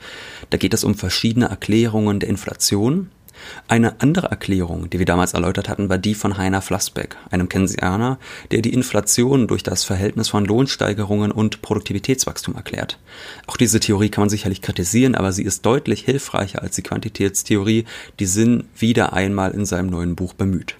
Da 0.50 0.58
geht 0.58 0.74
es 0.74 0.86
um 0.86 0.95
verschiedene 0.95 1.50
Erklärungen 1.50 2.22
der 2.22 2.30
Inflation 2.30 3.10
eine 3.67 4.02
andere 4.02 4.28
Erklärung, 4.28 4.89
die 4.89 4.99
wir 4.99 5.06
damals 5.06 5.34
erläutert 5.34 5.69
hatten, 5.69 5.89
war 5.89 5.97
die 5.97 6.15
von 6.15 6.38
Heiner 6.38 6.62
Flassbeck, 6.62 7.17
einem 7.30 7.49
Keynesianer, 7.49 8.17
der 8.52 8.62
die 8.62 8.73
Inflation 8.73 9.47
durch 9.47 9.63
das 9.63 9.84
Verhältnis 9.84 10.30
von 10.30 10.45
Lohnsteigerungen 10.45 11.32
und 11.32 11.62
Produktivitätswachstum 11.62 12.56
erklärt. 12.56 12.97
Auch 13.47 13.58
diese 13.58 13.80
Theorie 13.80 14.10
kann 14.10 14.23
man 14.23 14.30
sicherlich 14.30 14.62
kritisieren, 14.62 15.15
aber 15.15 15.32
sie 15.32 15.43
ist 15.43 15.65
deutlich 15.65 16.02
hilfreicher 16.02 16.62
als 16.62 16.75
die 16.75 16.84
Quantitätstheorie, 16.84 17.86
die 18.19 18.25
Sinn 18.25 18.63
wieder 18.78 19.13
einmal 19.13 19.52
in 19.52 19.65
seinem 19.65 19.89
neuen 19.89 20.15
Buch 20.15 20.34
bemüht. 20.34 20.79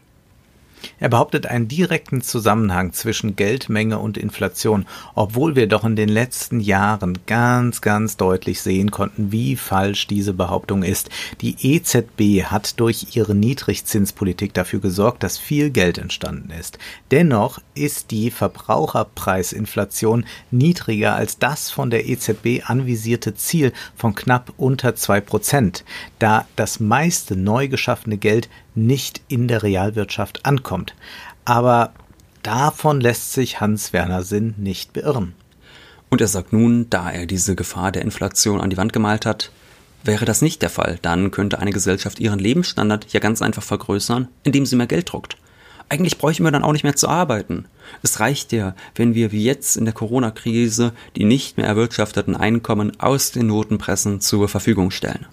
Er 1.00 1.10
behauptet 1.10 1.46
einen 1.46 1.68
direkten 1.68 2.22
Zusammenhang 2.22 2.94
zwischen 2.94 3.36
Geldmenge 3.36 4.00
und 4.00 4.18
Inflation, 4.18 4.86
obwohl 5.16 5.56
wir 5.56 5.68
doch 5.68 5.84
in 5.84 5.96
den 5.96 6.10
letzten 6.10 6.60
Jahren 6.60 7.20
ganz, 7.26 7.82
ganz 7.82 8.18
deutlich 8.18 8.62
sehen 8.62 8.92
konnten, 8.92 9.32
wie 9.32 9.56
falsch 9.56 10.08
diese 10.08 10.34
Behauptung 10.34 10.84
ist. 10.84 11.10
Die 11.42 11.56
EZB 11.62 12.46
hat 12.46 12.80
durch 12.80 13.16
ihre 13.16 13.36
Niedrigzinspolitik 13.36 14.54
dafür 14.54 14.80
gesorgt, 14.80 15.24
dass 15.24 15.38
viel 15.38 15.70
Geld 15.70 15.98
entstanden 15.98 16.52
ist. 16.52 16.80
Dennoch 17.12 17.60
ist 17.76 18.12
die 18.12 18.32
Verbraucherpreisinflation 18.32 20.26
niedriger 20.52 21.16
als 21.16 21.40
das 21.40 21.72
von 21.72 21.90
der 21.90 22.08
EZB 22.08 22.64
anvisierte 22.66 23.36
Ziel 23.36 23.74
von 23.96 24.16
knapp 24.16 24.54
unter 24.58 24.96
zwei 24.96 25.22
Prozent, 25.22 25.84
da 26.20 26.48
das 26.56 26.80
meiste 26.80 27.36
neu 27.36 27.68
geschaffene 27.68 28.18
Geld 28.18 28.50
nicht 28.88 29.22
in 29.28 29.48
der 29.48 29.64
Realwirtschaft 29.64 30.46
ankommt. 30.46 30.96
Aber 31.46 31.94
davon 32.44 33.02
lässt 33.02 33.34
sich 33.34 33.60
Hans-Werner 33.60 34.24
Sinn 34.24 34.56
nicht 34.58 34.94
beirren. 34.94 35.34
Und 36.10 36.22
er 36.22 36.28
sagt 36.28 36.54
nun, 36.54 36.90
da 36.90 37.12
er 37.12 37.26
diese 37.26 37.56
Gefahr 37.56 37.92
der 37.92 38.02
Inflation 38.02 38.62
an 38.62 38.70
die 38.70 38.78
Wand 38.78 38.94
gemalt 38.94 39.26
hat, 39.26 39.52
wäre 40.04 40.26
das 40.26 40.42
nicht 40.42 40.62
der 40.62 40.70
Fall, 40.70 40.98
dann 41.02 41.30
könnte 41.30 41.60
eine 41.60 41.72
Gesellschaft 41.72 42.20
ihren 42.20 42.40
Lebensstandard 42.40 43.12
ja 43.12 43.20
ganz 43.20 43.42
einfach 43.42 43.64
vergrößern, 43.64 44.28
indem 44.44 44.66
sie 44.66 44.76
mehr 44.76 44.88
Geld 44.88 45.12
druckt. 45.12 45.38
Eigentlich 45.90 46.18
bräuchten 46.18 46.44
wir 46.44 46.52
dann 46.52 46.64
auch 46.64 46.72
nicht 46.72 46.84
mehr 46.84 46.96
zu 46.96 47.08
arbeiten. 47.08 47.66
Es 48.04 48.20
reicht 48.20 48.52
ja, 48.52 48.76
wenn 48.96 49.16
wir 49.16 49.32
wie 49.32 49.44
jetzt 49.44 49.76
in 49.76 49.86
der 49.86 49.94
Corona-Krise 49.94 50.94
die 51.16 51.26
nicht 51.26 51.58
mehr 51.58 51.66
erwirtschafteten 51.66 52.36
Einkommen 52.36 53.00
aus 53.00 53.32
den 53.32 53.48
Notenpressen 53.48 54.22
zur 54.22 54.48
Verfügung 54.48 54.92
stellen. 54.92 55.26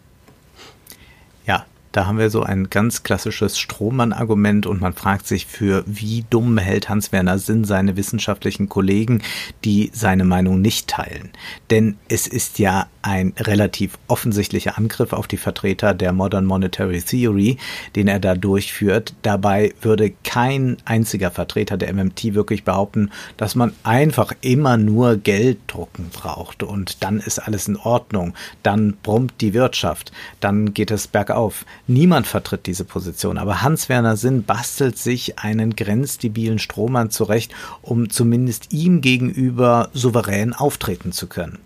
Da 1.96 2.06
haben 2.06 2.18
wir 2.18 2.28
so 2.28 2.42
ein 2.42 2.68
ganz 2.68 3.04
klassisches 3.04 3.58
Strohmann-Argument 3.58 4.66
und 4.66 4.82
man 4.82 4.92
fragt 4.92 5.26
sich, 5.26 5.46
für 5.46 5.82
wie 5.86 6.26
dumm 6.28 6.58
hält 6.58 6.90
Hans-Werner 6.90 7.38
Sinn 7.38 7.64
seine 7.64 7.96
wissenschaftlichen 7.96 8.68
Kollegen, 8.68 9.22
die 9.64 9.90
seine 9.94 10.24
Meinung 10.24 10.60
nicht 10.60 10.88
teilen. 10.88 11.30
Denn 11.70 11.96
es 12.10 12.26
ist 12.26 12.58
ja 12.58 12.86
ein 13.00 13.32
relativ 13.38 13.98
offensichtlicher 14.08 14.76
Angriff 14.76 15.14
auf 15.14 15.26
die 15.26 15.38
Vertreter 15.38 15.94
der 15.94 16.12
Modern 16.12 16.44
Monetary 16.44 17.00
Theory, 17.00 17.56
den 17.94 18.08
er 18.08 18.18
da 18.18 18.34
durchführt. 18.34 19.14
Dabei 19.22 19.72
würde 19.80 20.12
kein 20.22 20.76
einziger 20.84 21.30
Vertreter 21.30 21.78
der 21.78 21.94
MMT 21.94 22.34
wirklich 22.34 22.64
behaupten, 22.64 23.10
dass 23.38 23.54
man 23.54 23.72
einfach 23.84 24.32
immer 24.42 24.76
nur 24.76 25.16
Geld 25.16 25.60
drucken 25.68 26.10
braucht 26.12 26.62
und 26.62 27.02
dann 27.02 27.20
ist 27.20 27.38
alles 27.38 27.68
in 27.68 27.76
Ordnung. 27.76 28.34
Dann 28.62 28.98
brummt 29.02 29.40
die 29.40 29.54
Wirtschaft. 29.54 30.12
Dann 30.40 30.74
geht 30.74 30.90
es 30.90 31.06
bergauf. 31.06 31.64
Niemand 31.88 32.26
vertritt 32.26 32.66
diese 32.66 32.84
Position, 32.84 33.38
aber 33.38 33.62
Hans-Werner 33.62 34.16
Sinn 34.16 34.42
bastelt 34.42 34.98
sich 34.98 35.38
einen 35.38 35.76
grenzdebilen 35.76 36.58
Strohmann 36.58 37.10
zurecht, 37.10 37.52
um 37.80 38.10
zumindest 38.10 38.72
ihm 38.72 39.00
gegenüber 39.00 39.90
souverän 39.92 40.52
auftreten 40.52 41.12
zu 41.12 41.28
können. 41.28 41.58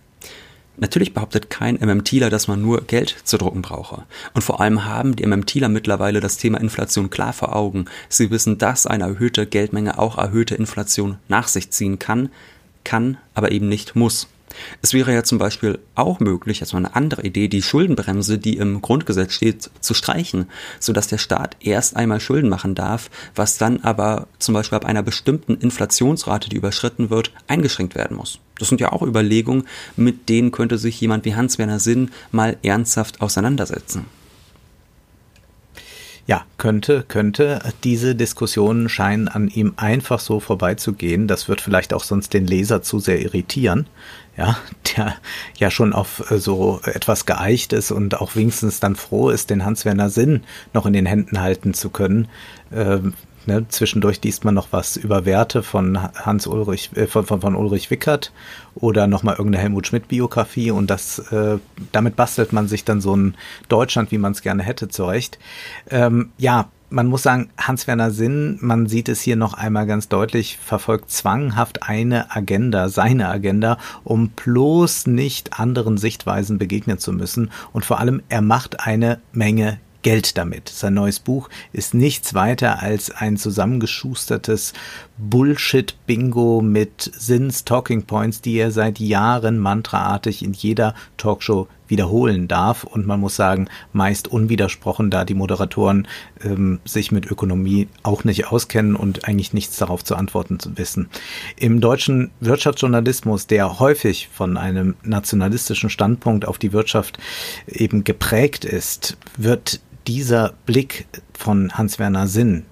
Natürlich 0.76 1.14
behauptet 1.14 1.48
kein 1.50 1.76
MMTler, 1.76 2.28
dass 2.30 2.48
man 2.48 2.60
nur 2.60 2.82
Geld 2.82 3.16
zu 3.24 3.38
drucken 3.38 3.62
brauche. 3.62 4.04
Und 4.34 4.42
vor 4.42 4.60
allem 4.60 4.84
haben 4.84 5.16
die 5.16 5.26
MMTler 5.26 5.68
mittlerweile 5.68 6.20
das 6.20 6.36
Thema 6.36 6.60
Inflation 6.60 7.10
klar 7.10 7.32
vor 7.32 7.54
Augen. 7.54 7.86
Sie 8.08 8.30
wissen, 8.30 8.58
dass 8.58 8.86
eine 8.86 9.04
erhöhte 9.04 9.46
Geldmenge 9.46 9.98
auch 9.98 10.18
erhöhte 10.18 10.54
Inflation 10.54 11.16
nach 11.28 11.48
sich 11.48 11.70
ziehen 11.70 11.98
kann, 11.98 12.30
kann, 12.84 13.18
aber 13.34 13.52
eben 13.52 13.68
nicht 13.68 13.94
muss. 13.94 14.26
Es 14.82 14.92
wäre 14.92 15.12
ja 15.12 15.22
zum 15.22 15.38
Beispiel 15.38 15.78
auch 15.94 16.20
möglich, 16.20 16.60
jetzt 16.60 16.72
mal 16.72 16.78
eine 16.78 16.96
andere 16.96 17.22
Idee, 17.22 17.48
die 17.48 17.62
Schuldenbremse, 17.62 18.38
die 18.38 18.56
im 18.56 18.80
Grundgesetz 18.80 19.34
steht, 19.34 19.70
zu 19.80 19.94
streichen, 19.94 20.46
sodass 20.78 21.08
der 21.08 21.18
Staat 21.18 21.56
erst 21.60 21.96
einmal 21.96 22.20
Schulden 22.20 22.48
machen 22.48 22.74
darf, 22.74 23.10
was 23.34 23.58
dann 23.58 23.80
aber 23.82 24.26
zum 24.38 24.54
Beispiel 24.54 24.76
ab 24.76 24.84
einer 24.84 25.02
bestimmten 25.02 25.54
Inflationsrate, 25.54 26.48
die 26.48 26.56
überschritten 26.56 27.10
wird, 27.10 27.32
eingeschränkt 27.46 27.94
werden 27.94 28.16
muss. 28.16 28.40
Das 28.58 28.68
sind 28.68 28.80
ja 28.80 28.92
auch 28.92 29.02
Überlegungen, 29.02 29.64
mit 29.96 30.28
denen 30.28 30.52
könnte 30.52 30.78
sich 30.78 31.00
jemand 31.00 31.24
wie 31.24 31.34
Hans-Werner 31.34 31.80
Sinn 31.80 32.10
mal 32.30 32.58
ernsthaft 32.62 33.20
auseinandersetzen. 33.22 34.06
Ja, 36.30 36.44
könnte, 36.58 37.04
könnte. 37.08 37.58
Diese 37.82 38.14
Diskussionen 38.14 38.88
scheinen 38.88 39.26
an 39.26 39.48
ihm 39.48 39.72
einfach 39.76 40.20
so 40.20 40.38
vorbeizugehen. 40.38 41.26
Das 41.26 41.48
wird 41.48 41.60
vielleicht 41.60 41.92
auch 41.92 42.04
sonst 42.04 42.32
den 42.34 42.46
Leser 42.46 42.82
zu 42.82 43.00
sehr 43.00 43.20
irritieren. 43.20 43.88
Ja, 44.40 44.56
der 44.96 45.16
ja 45.58 45.70
schon 45.70 45.92
auf 45.92 46.30
äh, 46.30 46.38
so 46.38 46.80
etwas 46.84 47.26
geeicht 47.26 47.74
ist 47.74 47.90
und 47.90 48.18
auch 48.18 48.36
wenigstens 48.36 48.80
dann 48.80 48.96
froh 48.96 49.28
ist, 49.28 49.50
den 49.50 49.66
Hans-Werner 49.66 50.08
Sinn 50.08 50.44
noch 50.72 50.86
in 50.86 50.94
den 50.94 51.04
Händen 51.04 51.42
halten 51.42 51.74
zu 51.74 51.90
können. 51.90 52.26
Ähm, 52.72 53.12
Ne, 53.46 53.66
zwischendurch 53.68 54.20
liest 54.22 54.44
man 54.44 54.54
noch 54.54 54.68
was 54.70 54.98
über 54.98 55.24
Werte 55.24 55.62
von 55.62 55.98
Hans 55.98 56.46
Ulrich, 56.46 56.90
äh, 56.94 57.06
von, 57.06 57.24
von, 57.24 57.40
von 57.40 57.56
Ulrich 57.56 57.90
Wickert 57.90 58.32
oder 58.74 59.06
nochmal 59.06 59.36
irgendeine 59.36 59.62
Helmut 59.62 59.86
Schmidt-Biografie 59.86 60.70
und 60.70 60.90
das, 60.90 61.18
äh, 61.32 61.56
damit 61.90 62.16
bastelt 62.16 62.52
man 62.52 62.68
sich 62.68 62.84
dann 62.84 63.00
so 63.00 63.16
ein 63.16 63.34
Deutschland, 63.70 64.12
wie 64.12 64.18
man 64.18 64.32
es 64.32 64.42
gerne 64.42 64.62
hätte, 64.62 64.88
zurecht. 64.88 65.38
Ähm, 65.88 66.32
ja, 66.36 66.68
man 66.90 67.06
muss 67.06 67.22
sagen, 67.22 67.50
Hans-Werner 67.56 68.10
Sinn, 68.10 68.58
man 68.60 68.86
sieht 68.86 69.08
es 69.08 69.20
hier 69.20 69.36
noch 69.36 69.54
einmal 69.54 69.86
ganz 69.86 70.08
deutlich, 70.08 70.58
verfolgt 70.58 71.10
zwanghaft 71.10 71.84
eine 71.84 72.34
Agenda, 72.34 72.88
seine 72.88 73.28
Agenda, 73.28 73.78
um 74.04 74.30
bloß 74.30 75.06
nicht 75.06 75.58
anderen 75.58 75.96
Sichtweisen 75.96 76.58
begegnen 76.58 76.98
zu 76.98 77.12
müssen. 77.12 77.50
Und 77.72 77.84
vor 77.84 78.00
allem, 78.00 78.22
er 78.28 78.42
macht 78.42 78.80
eine 78.80 79.20
Menge 79.32 79.78
Geld 80.02 80.38
damit. 80.38 80.68
Sein 80.68 80.94
neues 80.94 81.20
Buch 81.20 81.50
ist 81.72 81.92
nichts 81.94 82.32
weiter 82.34 82.80
als 82.80 83.10
ein 83.10 83.36
zusammengeschustertes 83.36 84.72
Bullshit-Bingo 85.18 86.62
mit 86.62 87.10
Sins 87.14 87.64
Talking 87.64 88.04
Points, 88.04 88.40
die 88.40 88.56
er 88.56 88.70
seit 88.70 88.98
Jahren 88.98 89.58
mantraartig 89.58 90.42
in 90.42 90.54
jeder 90.54 90.94
Talkshow 91.18 91.68
wiederholen 91.90 92.48
darf. 92.48 92.84
Und 92.84 93.06
man 93.06 93.20
muss 93.20 93.36
sagen, 93.36 93.68
meist 93.92 94.28
unwidersprochen, 94.28 95.10
da 95.10 95.24
die 95.24 95.34
Moderatoren 95.34 96.08
ähm, 96.42 96.80
sich 96.84 97.12
mit 97.12 97.26
Ökonomie 97.26 97.88
auch 98.02 98.24
nicht 98.24 98.46
auskennen 98.46 98.96
und 98.96 99.26
eigentlich 99.26 99.52
nichts 99.52 99.76
darauf 99.76 100.04
zu 100.04 100.16
antworten 100.16 100.58
zu 100.58 100.76
wissen. 100.78 101.08
Im 101.56 101.80
deutschen 101.80 102.30
Wirtschaftsjournalismus, 102.40 103.46
der 103.46 103.80
häufig 103.80 104.28
von 104.32 104.56
einem 104.56 104.94
nationalistischen 105.02 105.90
Standpunkt 105.90 106.46
auf 106.46 106.58
die 106.58 106.72
Wirtschaft 106.72 107.18
eben 107.66 108.04
geprägt 108.04 108.64
ist, 108.64 109.16
wird 109.36 109.80
dieser 110.06 110.54
Blick 110.66 111.06
von 111.34 111.72
Hans-Werner 111.72 112.26
Sinn 112.26 112.64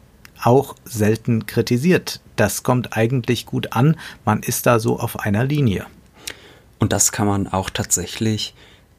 auch 0.43 0.75
selten 0.85 1.47
kritisiert. 1.47 2.21
Das 2.37 2.63
kommt 2.63 2.97
eigentlich 2.97 3.47
gut 3.47 3.73
an. 3.73 3.97
Man 4.25 4.43
ist 4.43 4.67
da 4.67 4.79
so 4.79 4.99
auf 4.99 5.21
einer 5.21 5.45
Linie. 5.45 5.87
Und 6.79 6.93
das 6.93 7.13
kann 7.13 7.27
man 7.27 7.49
auch 7.49 7.71
tatsächlich 7.71 8.55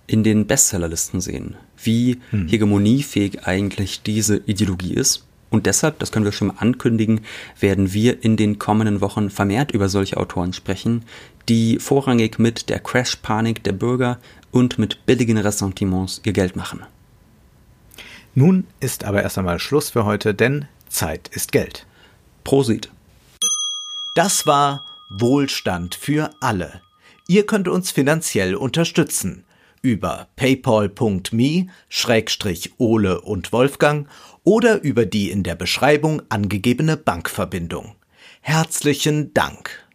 in 0.10 0.24
den 0.24 0.48
Bestsellerlisten 0.48 1.22
sehen, 1.22 1.56
wie 1.78 2.19
hm. 2.32 2.48
hegemoniefähig 2.48 3.45
eigentlich 3.45 4.02
diese 4.02 4.38
Ideologie 4.38 4.95
ist. 4.95 5.26
Und 5.52 5.67
deshalb, 5.67 6.00
das 6.00 6.12
können 6.12 6.26
wir 6.26 6.32
schon 6.32 6.48
mal 6.48 6.58
ankündigen, 6.58 7.22
werden 7.60 7.93
wir 7.93 8.24
in 8.24 8.36
den 8.36 8.58
kommenden 8.58 9.02
Wochen 9.02 9.30
vermehrt 9.30 9.72
über 9.72 9.88
solche 9.88 10.17
Autoren 10.17 10.54
sprechen, 10.54 11.06
die 11.48 11.78
vorrangig 11.80 12.39
mit 12.39 12.69
der 12.69 12.80
Crash-Panik 12.80 13.63
der 13.63 13.72
Bürger 13.72 14.19
und 14.52 14.80
mit 14.80 15.06
billigen 15.06 15.38
Ressentiments 15.38 16.22
ihr 16.26 16.34
Geld 16.34 16.56
machen. 16.56 16.84
Nun 18.34 18.65
ist 18.80 19.04
aber 19.04 19.22
erst 19.22 19.38
einmal 19.38 19.60
Schluss 19.60 19.91
für 19.91 20.06
heute, 20.06 20.34
denn 20.34 20.65
Zeit 20.88 21.28
ist 21.30 21.52
Geld. 21.52 21.86
Prosit. 22.43 22.89
Das 24.15 24.48
war 24.48 24.86
Wohlstand 25.10 25.93
für 25.93 26.32
alle. 26.41 26.82
Ihr 27.28 27.45
könnt 27.45 27.67
uns 27.67 27.91
finanziell 27.91 28.56
unterstützen 28.56 29.43
über 29.82 30.28
paypal.me-ole 30.36 31.22
und 33.22 33.52
Wolfgang 33.52 34.08
oder 34.44 34.82
über 34.82 35.06
die 35.06 35.30
in 35.32 35.44
der 35.44 35.56
Beschreibung 35.56 36.22
angegebene 36.30 36.98
Bankverbindung. 36.98 37.96
Herzlichen 38.42 39.34
Dank. 39.34 39.88